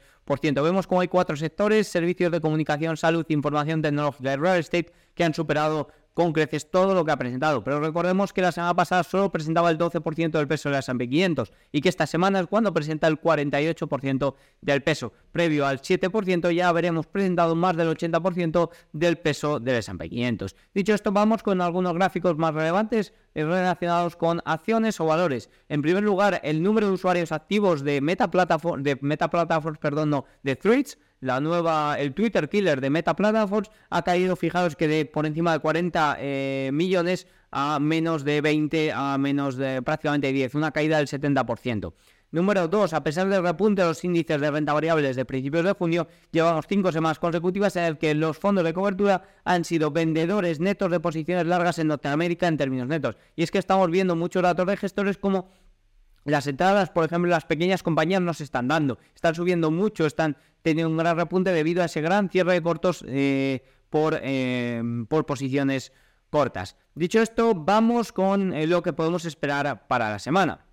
Vemos 0.64 0.88
como 0.88 1.02
hay 1.02 1.08
cuatro 1.08 1.36
sectores, 1.36 1.88
servicios 1.88 2.32
de 2.32 2.42
comunicación, 2.42 2.98
salud, 2.98 3.26
información 3.30 3.82
tecnológica 3.82 4.34
y 4.34 4.38
real 4.38 4.60
estate, 4.60 4.92
que 5.14 5.24
han 5.24 5.34
superado 5.34 5.90
con 6.16 6.32
creces 6.32 6.72
todo 6.72 6.96
lo 6.96 7.06
que 7.06 7.12
ha 7.12 7.18
presentado. 7.18 7.64
Pero 7.64 7.82
recordemos 7.82 8.34
que 8.34 8.42
la 8.42 8.54
semana 8.54 8.74
pasada 8.74 9.04
solo 9.04 9.32
presentaba 9.32 9.70
el 9.70 9.78
12% 9.78 10.32
del 10.32 10.48
peso 10.48 10.70
de 10.70 10.74
la 10.74 10.80
S&P 10.80 11.10
500 11.10 11.52
y 11.74 11.82
que 11.82 11.90
esta 11.90 12.08
semana 12.08 12.40
es 12.40 12.48
cuando 12.48 12.74
presenta 12.74 13.08
el 13.08 13.22
48% 13.22 14.34
del 14.62 14.82
peso. 14.82 15.12
Previo 15.34 15.68
al 15.68 15.82
7% 15.82 16.56
ya 16.56 16.70
habremos 16.70 17.06
presentado 17.06 17.54
más 17.54 17.76
del 17.76 17.90
80% 17.90 18.70
del 18.94 19.18
peso 19.18 19.60
del 19.60 19.76
S&P 19.76 20.10
500. 20.10 20.56
Dicho 20.74 20.94
esto, 20.94 21.12
vamos 21.12 21.44
con 21.44 21.60
algunos 21.60 21.94
gráficos 21.94 22.38
más 22.38 22.54
relevantes 22.54 23.14
relacionados 23.44 24.16
con 24.16 24.42
acciones 24.46 25.00
o 25.00 25.06
valores. 25.06 25.50
En 25.70 25.82
primer 25.82 26.04
lugar, 26.04 26.40
el 26.44 26.64
número 26.64 26.88
de 26.88 26.94
usuarios 26.94 27.32
activos 27.32 27.84
de 27.84 28.02
Meta 28.02 28.32
Platform, 28.32 28.84
de 28.84 28.98
Meta 29.02 29.30
Platforms, 29.30 29.80
perdón, 29.80 30.10
no, 30.10 30.26
de 30.44 30.56
Threads 30.56 30.98
la 31.26 31.40
nueva, 31.40 31.96
el 32.00 32.14
Twitter 32.14 32.50
Killer 32.50 32.82
de 32.82 32.90
Meta 32.90 33.16
Platforms 33.16 33.72
ha 33.90 34.04
caído, 34.04 34.36
fijaos 34.36 34.76
que 34.76 34.88
de 34.88 35.06
por 35.06 35.26
encima 35.26 35.54
de 35.54 35.60
40 35.60 36.18
eh, 36.20 36.70
millones 36.72 37.26
a 37.50 37.80
menos 37.80 38.24
de 38.24 38.42
20, 38.42 38.92
a 38.94 39.18
menos 39.18 39.56
de 39.56 39.82
prácticamente 39.82 40.32
10, 40.32 40.56
una 40.56 40.72
caída 40.72 40.98
del 40.98 41.08
70%. 41.08 41.94
Número 42.36 42.68
2. 42.68 42.92
A 42.92 43.02
pesar 43.02 43.30
del 43.30 43.42
repunte 43.42 43.82
de 43.82 43.88
los 43.88 44.04
índices 44.04 44.42
de 44.42 44.52
renta 44.52 44.74
variables 44.74 45.16
de 45.16 45.24
principios 45.24 45.64
de 45.64 45.72
junio, 45.72 46.10
llevamos 46.34 46.66
cinco 46.68 46.92
semanas 46.92 47.18
consecutivas 47.18 47.78
en 47.78 47.86
el 47.86 47.98
que 47.98 48.14
los 48.14 48.38
fondos 48.38 48.66
de 48.66 48.74
cobertura 48.74 49.24
han 49.46 49.64
sido 49.64 49.90
vendedores 49.90 50.60
netos 50.60 50.92
de 50.92 51.00
posiciones 51.00 51.48
largas 51.48 51.80
en 51.80 51.88
Norteamérica 51.88 52.50
en 52.50 52.58
términos 52.58 52.90
netos. 52.90 53.16
Y 53.38 53.44
es 53.44 53.52
que 53.52 53.58
estamos 53.58 53.90
viendo 53.90 54.18
muchos 54.18 54.44
datos 54.44 54.68
de 54.68 54.76
gestores 54.76 55.18
como 55.18 55.48
las 56.26 56.46
entradas, 56.48 56.90
por 56.90 57.06
ejemplo, 57.06 57.32
las 57.32 57.46
pequeñas 57.46 57.84
compañías 57.84 58.22
no 58.22 58.34
se 58.34 58.44
están 58.44 58.68
dando, 58.68 59.00
están 59.16 59.34
subiendo 59.34 59.72
mucho, 59.72 60.06
están 60.06 60.36
teniendo 60.62 60.90
un 60.90 60.98
gran 60.98 61.16
repunte 61.16 61.54
debido 61.54 61.84
a 61.84 61.86
ese 61.86 62.02
gran 62.02 62.30
cierre 62.30 62.52
de 62.52 62.62
cortos 62.62 63.06
eh, 63.08 63.64
por, 63.90 64.20
eh, 64.22 64.84
por 65.08 65.26
posiciones 65.26 65.94
cortas. 66.30 66.76
Dicho 66.96 67.22
esto, 67.22 67.56
vamos 67.56 68.12
con 68.12 68.52
eh, 68.54 68.68
lo 68.68 68.84
que 68.84 68.92
podemos 68.92 69.24
esperar 69.24 69.88
para 69.88 70.10
la 70.10 70.20
semana. 70.20 70.65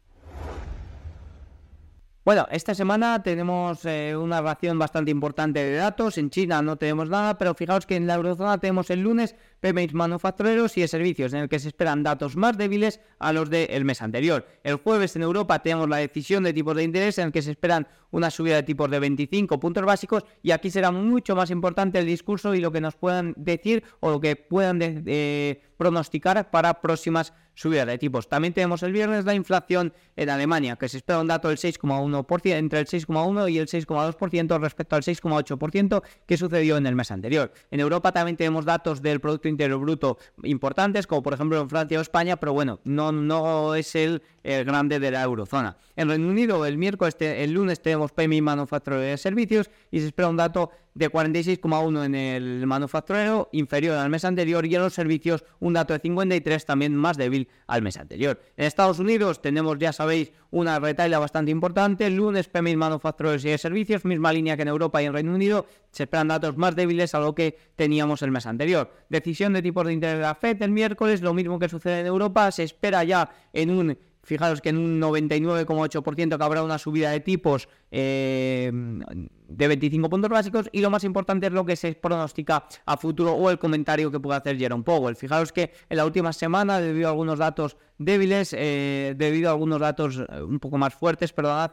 Bueno, 2.25 2.47
esta 2.53 2.73
semana 2.73 3.21
tenemos 3.25 3.85
eh, 3.85 4.17
una 4.17 4.41
ración 4.41 4.79
bastante 4.79 5.11
importante 5.11 5.59
de 5.59 5.75
datos. 5.75 6.19
En 6.19 6.31
China 6.31 6.63
no 6.63 6.77
tenemos 6.77 7.09
nada, 7.09 7.37
pero 7.37 7.53
fijaos 7.55 7.85
que 7.85 7.97
en 7.97 8.07
la 8.07 8.15
eurozona 8.15 8.59
tenemos 8.59 8.91
el 8.91 9.01
lunes 9.01 9.35
PMIs 9.63 9.95
manufactureros 9.95 10.77
y 10.77 10.81
de 10.81 10.89
servicios, 10.89 11.33
en 11.33 11.41
el 11.41 11.49
que 11.49 11.61
se 11.61 11.69
esperan 11.69 12.03
datos 12.03 12.35
más 12.37 12.59
débiles 12.59 13.01
a 13.21 13.33
los 13.33 13.49
del 13.49 13.85
mes 13.85 14.03
anterior. 14.03 14.45
El 14.65 14.75
jueves 14.75 15.15
en 15.15 15.23
Europa 15.23 15.61
tenemos 15.61 15.89
la 15.89 15.99
decisión 15.99 16.43
de 16.43 16.53
tipos 16.53 16.75
de 16.77 16.83
interés, 16.83 17.19
en 17.19 17.27
el 17.27 17.33
que 17.33 17.43
se 17.43 17.53
esperan 17.53 17.87
una 18.11 18.31
subida 18.31 18.57
de 18.57 18.65
tipos 18.65 18.91
de 18.91 18.99
25 18.99 19.61
puntos 19.61 19.85
básicos, 19.85 20.25
y 20.43 20.51
aquí 20.51 20.69
será 20.69 20.91
mucho 20.91 21.37
más 21.37 21.51
importante 21.51 22.01
el 22.01 22.07
discurso 22.07 22.55
y 22.55 22.61
lo 22.61 22.73
que 22.73 22.81
nos 22.81 22.97
puedan 22.97 23.35
decir 23.37 23.85
o 24.01 24.11
lo 24.11 24.21
que 24.21 24.35
puedan 24.35 25.05
pronosticar 25.79 26.51
para 26.51 26.81
próximas 26.81 27.33
subida 27.55 27.85
de 27.85 27.99
tipos. 27.99 28.29
También 28.29 28.55
tenemos 28.55 28.83
el 28.83 28.93
viernes 28.93 29.25
la 29.25 29.35
inflación 29.35 29.93
en 30.17 30.31
Alemania, 30.31 30.77
que 30.77 30.89
se 30.89 30.99
espera 30.99 31.21
un 31.21 31.27
dato 31.27 31.49
del 31.49 31.59
6,1%, 31.59 32.57
entre 32.57 32.81
el 32.81 32.87
6,1 32.87 33.51
y 33.51 33.59
el 33.59 33.67
6,2% 33.67 34.61
respecto 34.61 34.97
al 34.97 35.03
6,8% 35.03 36.03
que 36.27 36.37
sucedió 36.37 36.77
en 36.77 36.87
el 36.87 36.95
mes 36.95 37.11
anterior. 37.11 37.53
En 37.71 37.81
Europa 37.81 38.13
también 38.13 38.37
tenemos 38.37 38.65
datos 38.65 39.03
del 39.03 39.21
Producto 39.21 39.49
Interior 39.53 39.81
Bruto 39.81 40.19
importantes, 40.43 41.07
como 41.07 41.23
por 41.23 41.35
ejemplo 41.35 41.61
en 41.61 41.69
Francia 41.69 41.99
o 41.99 42.03
España, 42.03 42.37
pero 42.37 42.53
bueno, 42.53 42.81
no, 42.85 43.13
no 43.13 43.75
es 43.75 43.95
el, 43.95 44.23
grande 44.43 44.99
de 44.99 45.11
la 45.11 45.23
eurozona. 45.23 45.77
En 45.95 46.09
Reino 46.09 46.29
Unido, 46.29 46.67
el 46.67 46.77
miércoles, 46.77 47.17
el 47.21 47.53
lunes 47.53 47.81
tenemos 47.81 48.13
PMI 48.13 48.43
manufacturero 48.43 49.01
de 49.01 49.17
servicios 49.17 49.71
y 49.91 50.01
se 50.01 50.07
espera 50.07 50.29
un 50.29 50.37
dato 50.37 50.71
de 50.95 51.11
46,1 51.11 52.05
en 52.05 52.15
el 52.15 52.67
manufacturero, 52.67 53.49
inferior 53.53 53.97
al 53.97 54.11
mes 54.11 54.25
anterior, 54.25 54.67
y 54.67 54.75
en 54.75 54.83
los 54.83 54.93
servicios 54.93 55.45
un 55.61 55.73
dato 55.73 55.95
de 55.95 56.01
53, 56.01 56.67
también 56.67 56.95
más 56.95 57.17
débil 57.17 57.49
al 57.67 57.83
mes 57.83 57.97
anterior. 57.97 58.41
En 58.57 58.67
Estados 58.67 58.99
Unidos 58.99 59.41
tenemos, 59.41 59.79
ya 59.79 59.93
sabéis, 59.93 60.33
una 60.51 60.79
retaila 60.79 61.19
bastante 61.19 61.51
importante. 61.51 62.11
Lunes 62.11 62.49
PMI 62.49 62.77
manufactureros 62.77 63.45
y 63.45 63.49
de 63.49 63.59
servicios, 63.59 64.05
misma 64.05 64.33
línea 64.33 64.57
que 64.57 64.63
en 64.63 64.69
Europa 64.69 65.03
y 65.03 65.07
en 65.07 65.13
Reino 65.13 65.35
Unido. 65.35 65.67
Se 65.91 66.05
esperan 66.05 66.29
datos 66.29 66.57
más 66.57 66.77
débiles 66.77 67.15
a 67.15 67.21
lo 67.21 67.35
que 67.35 67.59
teníamos 67.77 68.23
el 68.23 68.31
mes 68.31 68.47
anterior. 68.47 68.91
Decisión 69.09 69.53
de 69.53 69.63
tipos 69.63 69.87
de 69.87 69.93
interés 69.95 70.17
de 70.17 70.23
la 70.23 70.35
FED 70.35 70.63
el 70.63 70.71
miércoles, 70.71 71.23
lo 71.23 71.35
mismo 71.35 71.59
que 71.59 71.69
sucede 71.69 72.01
en 72.01 72.07
Europa. 72.07 72.51
Se 72.51 72.63
espera 72.63 73.03
ya 73.05 73.31
en 73.53 73.71
un 73.71 73.99
Fijaros 74.25 74.61
que 74.61 74.69
en 74.69 74.79
un 74.79 75.01
99,8% 75.01 76.39
que 76.39 76.45
habrá 76.45 76.63
una 76.63 76.79
subida 76.79 77.11
de 77.11 77.21
tipos 77.21 77.69
eh, 77.91 78.71
de 78.73 79.69
25 79.69 80.09
puntos 80.09 80.31
básicos 80.31 80.69
y 80.71 80.81
lo 80.81 80.91
más 80.91 81.03
importante 81.05 81.47
es 81.47 81.53
lo 81.53 81.65
que 81.67 81.75
se 81.75 81.95
pronostica 81.95 82.65
a 82.87 82.97
futuro 82.97 83.33
o 83.33 83.51
el 83.51 83.59
comentario 83.59 84.11
que 84.11 84.21
puede 84.21 84.39
hacer 84.39 84.57
Jerome 84.57 84.85
Powell. 84.85 85.17
Fijaros 85.17 85.53
que 85.53 85.73
en 85.89 85.97
la 85.97 86.07
última 86.07 86.33
semana, 86.33 86.81
debido 86.81 87.09
a 87.09 87.11
algunos 87.11 87.39
datos 87.39 87.77
débiles, 87.99 88.55
eh, 88.57 89.15
debido 89.17 89.49
a 89.49 89.53
algunos 89.53 89.81
datos 89.81 90.19
eh, 90.19 90.43
un 90.43 90.61
poco 90.61 90.79
más 90.79 90.95
fuertes, 90.95 91.33
perdonad, 91.33 91.73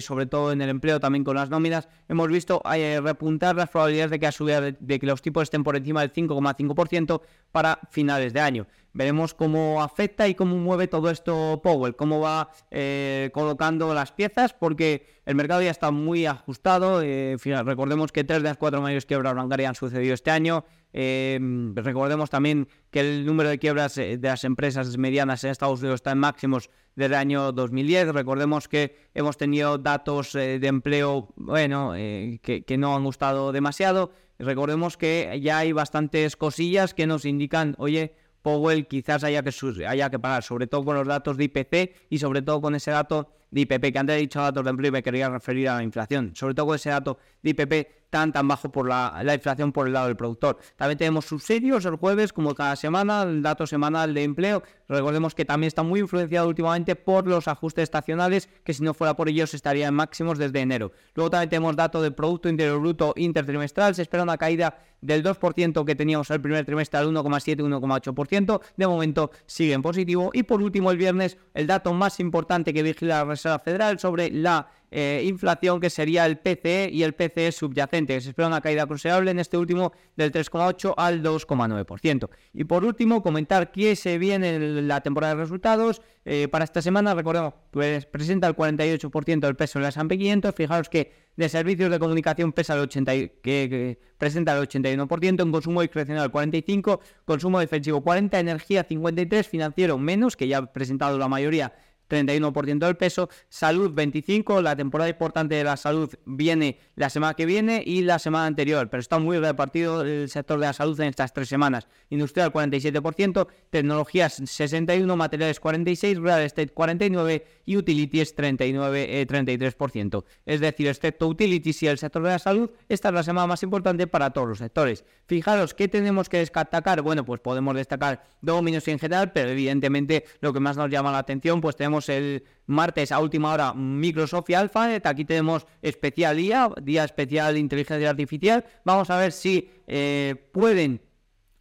sobre 0.00 0.26
todo 0.26 0.52
en 0.52 0.62
el 0.62 0.70
empleo, 0.70 1.00
también 1.00 1.24
con 1.24 1.36
las 1.36 1.50
nóminas, 1.50 1.88
hemos 2.08 2.28
visto 2.28 2.62
repuntar 3.02 3.56
las 3.56 3.68
probabilidades 3.68 4.10
de 4.10 4.18
que, 4.18 4.76
de 4.80 4.98
que 4.98 5.06
los 5.06 5.22
tipos 5.22 5.44
estén 5.44 5.64
por 5.64 5.76
encima 5.76 6.00
del 6.00 6.12
5,5% 6.12 7.20
para 7.52 7.78
finales 7.90 8.32
de 8.32 8.40
año. 8.40 8.66
Veremos 8.92 9.34
cómo 9.34 9.82
afecta 9.82 10.26
y 10.26 10.34
cómo 10.34 10.56
mueve 10.56 10.88
todo 10.88 11.10
esto 11.10 11.60
Powell, 11.62 11.94
cómo 11.94 12.20
va 12.20 12.50
eh, 12.70 13.30
colocando 13.32 13.94
las 13.94 14.10
piezas, 14.10 14.52
porque 14.52 15.06
el 15.26 15.36
mercado 15.36 15.62
ya 15.62 15.70
está 15.70 15.92
muy 15.92 16.26
ajustado. 16.26 17.00
Eh, 17.02 17.36
recordemos 17.64 18.10
que 18.10 18.24
tres 18.24 18.42
de 18.42 18.48
las 18.48 18.56
cuatro 18.56 18.80
mayores 18.80 19.06
quiebras 19.06 19.34
bancarias 19.34 19.68
han 19.70 19.74
sucedido 19.76 20.14
este 20.14 20.32
año. 20.32 20.64
Em, 20.92 21.74
recordemos 21.76 22.30
también 22.30 22.68
que 22.90 23.00
el 23.00 23.24
número 23.24 23.48
de 23.48 23.58
quiebras 23.58 23.96
eh, 23.98 24.18
de 24.18 24.28
las 24.28 24.44
empresas 24.44 24.96
medianas 24.98 25.44
en 25.44 25.50
Estados 25.50 25.80
Unidos 25.80 25.96
está 25.96 26.12
en 26.12 26.18
máximos 26.18 26.70
desde 26.96 27.14
el 27.14 27.20
año 27.20 27.52
2010. 27.52 28.12
Recordemos 28.12 28.68
que 28.68 28.96
hemos 29.14 29.36
tenido 29.36 29.78
datos 29.78 30.34
eh, 30.34 30.58
de 30.58 30.66
empleo, 30.66 31.32
bueno, 31.36 31.94
eh, 31.94 32.40
que, 32.42 32.78
no 32.78 32.96
han 32.96 33.04
gustado 33.04 33.52
demasiado. 33.52 34.12
Recordemos 34.38 34.96
que 34.96 35.38
ya 35.42 35.58
hay 35.58 35.72
bastantes 35.72 36.36
cosillas 36.36 36.94
que 36.94 37.06
nos 37.06 37.24
indican, 37.24 37.74
oye, 37.78 38.14
Powell 38.42 38.86
quizás 38.88 39.22
haya 39.22 39.42
que, 39.42 39.52
haya 39.86 40.10
que 40.10 40.18
parar, 40.18 40.42
sobre 40.42 40.66
todo 40.66 40.84
con 40.84 40.96
los 40.96 41.06
datos 41.06 41.36
de 41.36 41.44
IPC 41.44 42.06
y 42.08 42.18
sobre 42.18 42.40
todo 42.42 42.60
con 42.60 42.74
ese 42.74 42.90
dato 42.90 43.30
de 43.50 43.60
IPP, 43.62 43.92
que 43.92 43.98
antes 43.98 44.16
he 44.16 44.20
dicho 44.20 44.40
datos 44.40 44.64
de 44.64 44.70
empleo 44.70 44.88
y 44.88 44.92
me 44.92 45.02
quería 45.02 45.28
referir 45.28 45.68
a 45.68 45.76
la 45.76 45.82
inflación, 45.82 46.32
sobre 46.34 46.54
todo 46.54 46.66
con 46.66 46.76
ese 46.76 46.88
dato 46.88 47.18
de 47.42 47.50
IPP 47.50 47.99
tan 48.10 48.32
tan 48.32 48.46
bajo 48.48 48.70
por 48.70 48.88
la, 48.88 49.22
inflación 49.32 49.72
por 49.72 49.86
el 49.86 49.92
lado 49.92 50.08
del 50.08 50.16
productor. 50.16 50.58
También 50.76 50.98
tenemos 50.98 51.24
subsidios 51.24 51.84
el 51.84 51.96
jueves, 51.96 52.32
como 52.32 52.54
cada 52.54 52.76
semana, 52.76 53.22
el 53.22 53.42
dato 53.42 53.66
semanal 53.66 54.12
de 54.12 54.24
empleo. 54.24 54.62
Recordemos 54.88 55.34
que 55.34 55.44
también 55.44 55.68
está 55.68 55.82
muy 55.82 56.00
influenciado 56.00 56.48
últimamente 56.48 56.96
por 56.96 57.26
los 57.26 57.48
ajustes 57.48 57.84
estacionales, 57.84 58.48
que 58.64 58.74
si 58.74 58.82
no 58.82 58.92
fuera 58.92 59.14
por 59.14 59.28
ellos 59.28 59.54
estaría 59.54 59.88
en 59.88 59.94
máximos 59.94 60.38
desde 60.38 60.60
enero. 60.60 60.92
Luego 61.14 61.30
también 61.30 61.48
tenemos 61.48 61.76
dato 61.76 62.02
del 62.02 62.14
Producto 62.14 62.48
Interior 62.48 62.80
Bruto 62.80 63.14
intertrimestral, 63.16 63.94
se 63.94 64.02
espera 64.02 64.22
una 64.22 64.36
caída 64.36 64.78
del 65.00 65.22
2% 65.22 65.84
que 65.84 65.94
teníamos 65.94 66.30
el 66.30 66.40
primer 66.40 66.64
trimestre 66.64 66.98
al 66.98 67.08
1,7-1,8%, 67.08 68.60
de 68.76 68.86
momento 68.86 69.30
sigue 69.46 69.72
en 69.72 69.82
positivo. 69.82 70.30
Y 70.32 70.42
por 70.42 70.62
último, 70.62 70.90
el 70.90 70.98
viernes, 70.98 71.38
el 71.54 71.66
dato 71.66 71.92
más 71.92 72.20
importante 72.20 72.74
que 72.74 72.82
vigila 72.82 73.18
la 73.18 73.24
Reserva 73.24 73.58
Federal 73.58 73.98
sobre 73.98 74.30
la 74.30 74.68
eh, 74.90 75.22
inflación 75.24 75.80
que 75.80 75.90
sería 75.90 76.26
el 76.26 76.38
PCE 76.38 76.90
y 76.92 77.02
el 77.02 77.14
PCE 77.14 77.52
subyacente, 77.52 78.14
que 78.14 78.20
se 78.20 78.30
espera 78.30 78.48
una 78.48 78.60
caída 78.60 78.86
considerable 78.86 79.30
en 79.30 79.38
este 79.38 79.56
último 79.56 79.92
del 80.16 80.32
3,8 80.32 80.94
al 80.96 81.22
2,9%. 81.22 82.28
Y 82.54 82.64
por 82.64 82.84
último, 82.84 83.22
comentar 83.22 83.70
que 83.70 83.94
se 83.94 84.18
viene 84.18 84.58
la 84.58 85.00
temporada 85.00 85.34
de 85.34 85.40
resultados. 85.42 86.02
Eh, 86.24 86.48
para 86.48 86.64
esta 86.64 86.82
semana, 86.82 87.14
recordemos, 87.14 87.54
pues 87.70 88.06
presenta 88.06 88.46
el 88.46 88.56
48% 88.56 89.40
del 89.40 89.56
peso 89.56 89.78
en 89.78 89.84
la 89.84 89.88
S&P 89.90 90.18
500. 90.18 90.54
Fijaros 90.54 90.88
que 90.88 91.12
de 91.36 91.48
servicios 91.48 91.90
de 91.90 91.98
comunicación 91.98 92.52
pesa 92.52 92.74
el 92.74 92.80
80, 92.80 93.12
que, 93.42 93.98
presenta 94.18 94.56
el 94.56 94.68
81%, 94.68 95.42
en 95.42 95.52
consumo 95.52 95.80
discrecional 95.80 96.24
el 96.24 96.32
45%, 96.32 97.00
consumo 97.24 97.60
defensivo 97.60 98.02
40%, 98.02 98.38
energía 98.38 98.86
53%, 98.86 99.44
financiero 99.44 99.98
menos, 99.98 100.36
que 100.36 100.48
ya 100.48 100.58
ha 100.58 100.72
presentado 100.72 101.16
la 101.16 101.28
mayoría 101.28 101.72
31% 102.10 102.78
del 102.78 102.96
peso. 102.96 103.28
Salud 103.48 103.94
25%, 103.94 104.60
la 104.60 104.76
temporada 104.76 105.08
importante 105.08 105.54
de 105.54 105.64
la 105.64 105.76
salud 105.76 106.10
viene 106.26 106.78
la 106.96 107.08
semana 107.08 107.34
que 107.34 107.46
viene 107.46 107.82
y 107.84 108.02
la 108.02 108.18
semana 108.18 108.46
anterior, 108.46 108.90
pero 108.90 109.00
está 109.00 109.18
muy 109.18 109.38
repartido 109.38 110.02
el 110.02 110.28
sector 110.28 110.58
de 110.58 110.66
la 110.66 110.72
salud 110.72 111.00
en 111.00 111.08
estas 111.08 111.32
tres 111.32 111.48
semanas. 111.48 111.88
Industrial 112.10 112.52
47%, 112.52 113.46
tecnologías 113.70 114.40
61%, 114.40 115.16
materiales 115.16 115.60
46%, 115.60 116.22
real 116.22 116.42
estate 116.42 116.74
49% 116.74 117.42
y 117.64 117.76
utilities 117.76 118.34
39, 118.34 119.26
33%. 119.26 120.24
Eh, 120.24 120.26
es 120.46 120.60
decir, 120.60 120.88
excepto 120.88 121.28
utilities 121.28 121.82
y 121.82 121.86
el 121.86 121.98
sector 121.98 122.22
de 122.22 122.30
la 122.30 122.38
salud, 122.38 122.70
esta 122.88 123.08
es 123.08 123.14
la 123.14 123.22
semana 123.22 123.46
más 123.46 123.62
importante 123.62 124.06
para 124.06 124.30
todos 124.30 124.48
los 124.48 124.58
sectores. 124.58 125.04
Fijaros, 125.26 125.74
¿qué 125.74 125.88
tenemos 125.88 126.28
que 126.28 126.38
destacar? 126.38 127.02
Bueno, 127.02 127.24
pues 127.24 127.40
podemos 127.40 127.74
destacar 127.74 128.24
dominios 128.40 128.86
en 128.88 128.98
general, 128.98 129.32
pero 129.32 129.50
evidentemente 129.50 130.24
lo 130.40 130.52
que 130.52 130.60
más 130.60 130.76
nos 130.76 130.90
llama 130.90 131.12
la 131.12 131.18
atención, 131.18 131.60
pues 131.60 131.76
tenemos 131.76 131.99
el 132.08 132.44
martes 132.66 133.12
a 133.12 133.20
última 133.20 133.52
hora 133.52 133.74
Microsoft 133.74 134.50
y 134.50 134.54
Alphabet. 134.54 135.06
Aquí 135.06 135.24
tenemos 135.24 135.66
especial 135.82 136.36
día, 136.36 136.70
día 136.82 137.04
especial 137.04 137.54
de 137.54 137.60
inteligencia 137.60 138.10
artificial. 138.10 138.64
Vamos 138.84 139.10
a 139.10 139.18
ver 139.18 139.32
si 139.32 139.70
eh, 139.86 140.48
pueden 140.52 141.02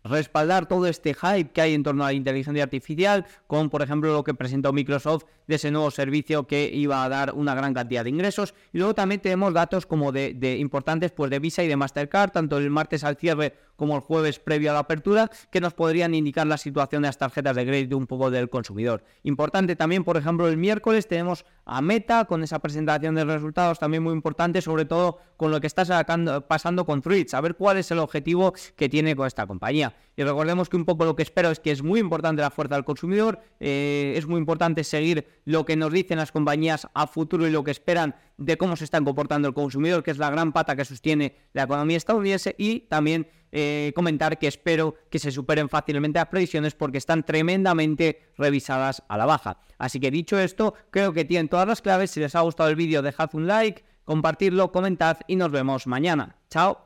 respaldar 0.03 0.67
todo 0.67 0.87
este 0.87 1.13
hype 1.13 1.51
que 1.51 1.61
hay 1.61 1.73
en 1.73 1.83
torno 1.83 2.03
a 2.03 2.07
la 2.07 2.13
inteligencia 2.13 2.63
artificial, 2.63 3.25
con 3.47 3.69
por 3.69 3.81
ejemplo 3.81 4.13
lo 4.13 4.23
que 4.23 4.33
presentó 4.33 4.71
Microsoft 4.71 5.25
de 5.47 5.55
ese 5.55 5.71
nuevo 5.71 5.91
servicio 5.91 6.47
que 6.47 6.69
iba 6.73 7.03
a 7.03 7.09
dar 7.09 7.33
una 7.33 7.53
gran 7.55 7.73
cantidad 7.73 8.03
de 8.03 8.09
ingresos. 8.09 8.53
Y 8.71 8.77
luego 8.77 8.95
también 8.95 9.21
tenemos 9.21 9.53
datos 9.53 9.85
como 9.85 10.11
de, 10.11 10.33
de 10.33 10.57
importantes 10.57 11.11
pues 11.11 11.29
de 11.29 11.39
Visa 11.39 11.63
y 11.63 11.67
de 11.67 11.75
Mastercard, 11.75 12.31
tanto 12.31 12.57
el 12.57 12.69
martes 12.69 13.03
al 13.03 13.17
cierre 13.17 13.55
como 13.79 13.95
el 13.95 14.01
jueves 14.01 14.37
previo 14.37 14.69
a 14.69 14.73
la 14.73 14.81
apertura, 14.81 15.31
que 15.49 15.59
nos 15.61 15.73
podrían 15.73 16.13
indicar 16.13 16.45
la 16.45 16.57
situación 16.57 17.01
de 17.01 17.07
las 17.07 17.17
tarjetas 17.17 17.55
de 17.55 17.65
crédito 17.65 17.97
un 17.97 18.05
poco 18.05 18.29
del 18.29 18.49
consumidor. 18.49 19.03
Importante 19.23 19.75
también, 19.75 20.03
por 20.03 20.17
ejemplo, 20.17 20.47
el 20.47 20.57
miércoles 20.57 21.07
tenemos 21.07 21.45
a 21.65 21.81
Meta 21.81 22.25
con 22.25 22.43
esa 22.43 22.59
presentación 22.59 23.15
de 23.15 23.25
resultados 23.25 23.79
también 23.79 24.03
muy 24.03 24.13
importante, 24.13 24.61
sobre 24.61 24.85
todo 24.85 25.19
con 25.37 25.51
lo 25.51 25.61
que 25.61 25.67
está 25.67 25.85
sacando, 25.85 26.45
pasando 26.45 26.85
con 26.85 27.01
Threads, 27.01 27.33
a 27.33 27.41
ver 27.41 27.55
cuál 27.55 27.77
es 27.77 27.89
el 27.91 27.99
objetivo 27.99 28.53
que 28.75 28.89
tiene 28.89 29.15
con 29.15 29.25
esta 29.25 29.47
compañía. 29.47 29.95
Y 30.17 30.23
recordemos 30.23 30.67
que 30.67 30.75
un 30.75 30.83
poco 30.83 31.05
lo 31.05 31.15
que 31.15 31.23
espero 31.23 31.49
es 31.49 31.61
que 31.61 31.71
es 31.71 31.81
muy 31.81 32.01
importante 32.01 32.41
la 32.41 32.49
fuerza 32.49 32.75
del 32.75 32.83
consumidor, 32.83 33.39
eh, 33.61 34.13
es 34.17 34.27
muy 34.27 34.37
importante 34.37 34.83
seguir 34.83 35.25
lo 35.45 35.65
que 35.65 35.77
nos 35.77 35.93
dicen 35.93 36.17
las 36.17 36.33
compañías 36.33 36.87
a 36.93 37.07
futuro 37.07 37.47
y 37.47 37.51
lo 37.51 37.63
que 37.63 37.71
esperan 37.71 38.15
de 38.39 38.57
cómo 38.57 38.75
se 38.75 38.85
está 38.85 39.01
comportando 39.01 39.47
el 39.47 39.53
consumidor, 39.53 40.01
que 40.01 40.11
es 40.11 40.17
la 40.17 40.29
gran 40.29 40.51
pata 40.53 40.75
que 40.75 40.85
sostiene 40.85 41.35
la 41.53 41.63
economía 41.63 41.97
estadounidense, 41.97 42.55
y 42.57 42.81
también 42.81 43.27
eh, 43.51 43.91
comentar 43.95 44.37
que 44.39 44.47
espero 44.47 44.95
que 45.09 45.19
se 45.19 45.31
superen 45.31 45.69
fácilmente 45.69 46.19
las 46.19 46.27
previsiones 46.27 46.73
porque 46.73 46.97
están 46.97 47.23
tremendamente 47.23 48.31
revisadas 48.37 49.03
a 49.07 49.17
la 49.17 49.25
baja. 49.25 49.59
Así 49.77 49.99
que 49.99 50.11
dicho 50.11 50.39
esto, 50.39 50.73
creo 50.89 51.13
que 51.13 51.25
tienen 51.25 51.49
todas 51.49 51.67
las 51.67 51.81
claves. 51.81 52.11
Si 52.11 52.19
les 52.19 52.35
ha 52.35 52.41
gustado 52.41 52.69
el 52.69 52.75
vídeo, 52.75 53.01
dejad 53.01 53.29
un 53.33 53.47
like, 53.47 53.83
compartirlo, 54.05 54.71
comentad 54.71 55.17
y 55.27 55.35
nos 55.35 55.51
vemos 55.51 55.87
mañana. 55.87 56.37
Chao. 56.49 56.85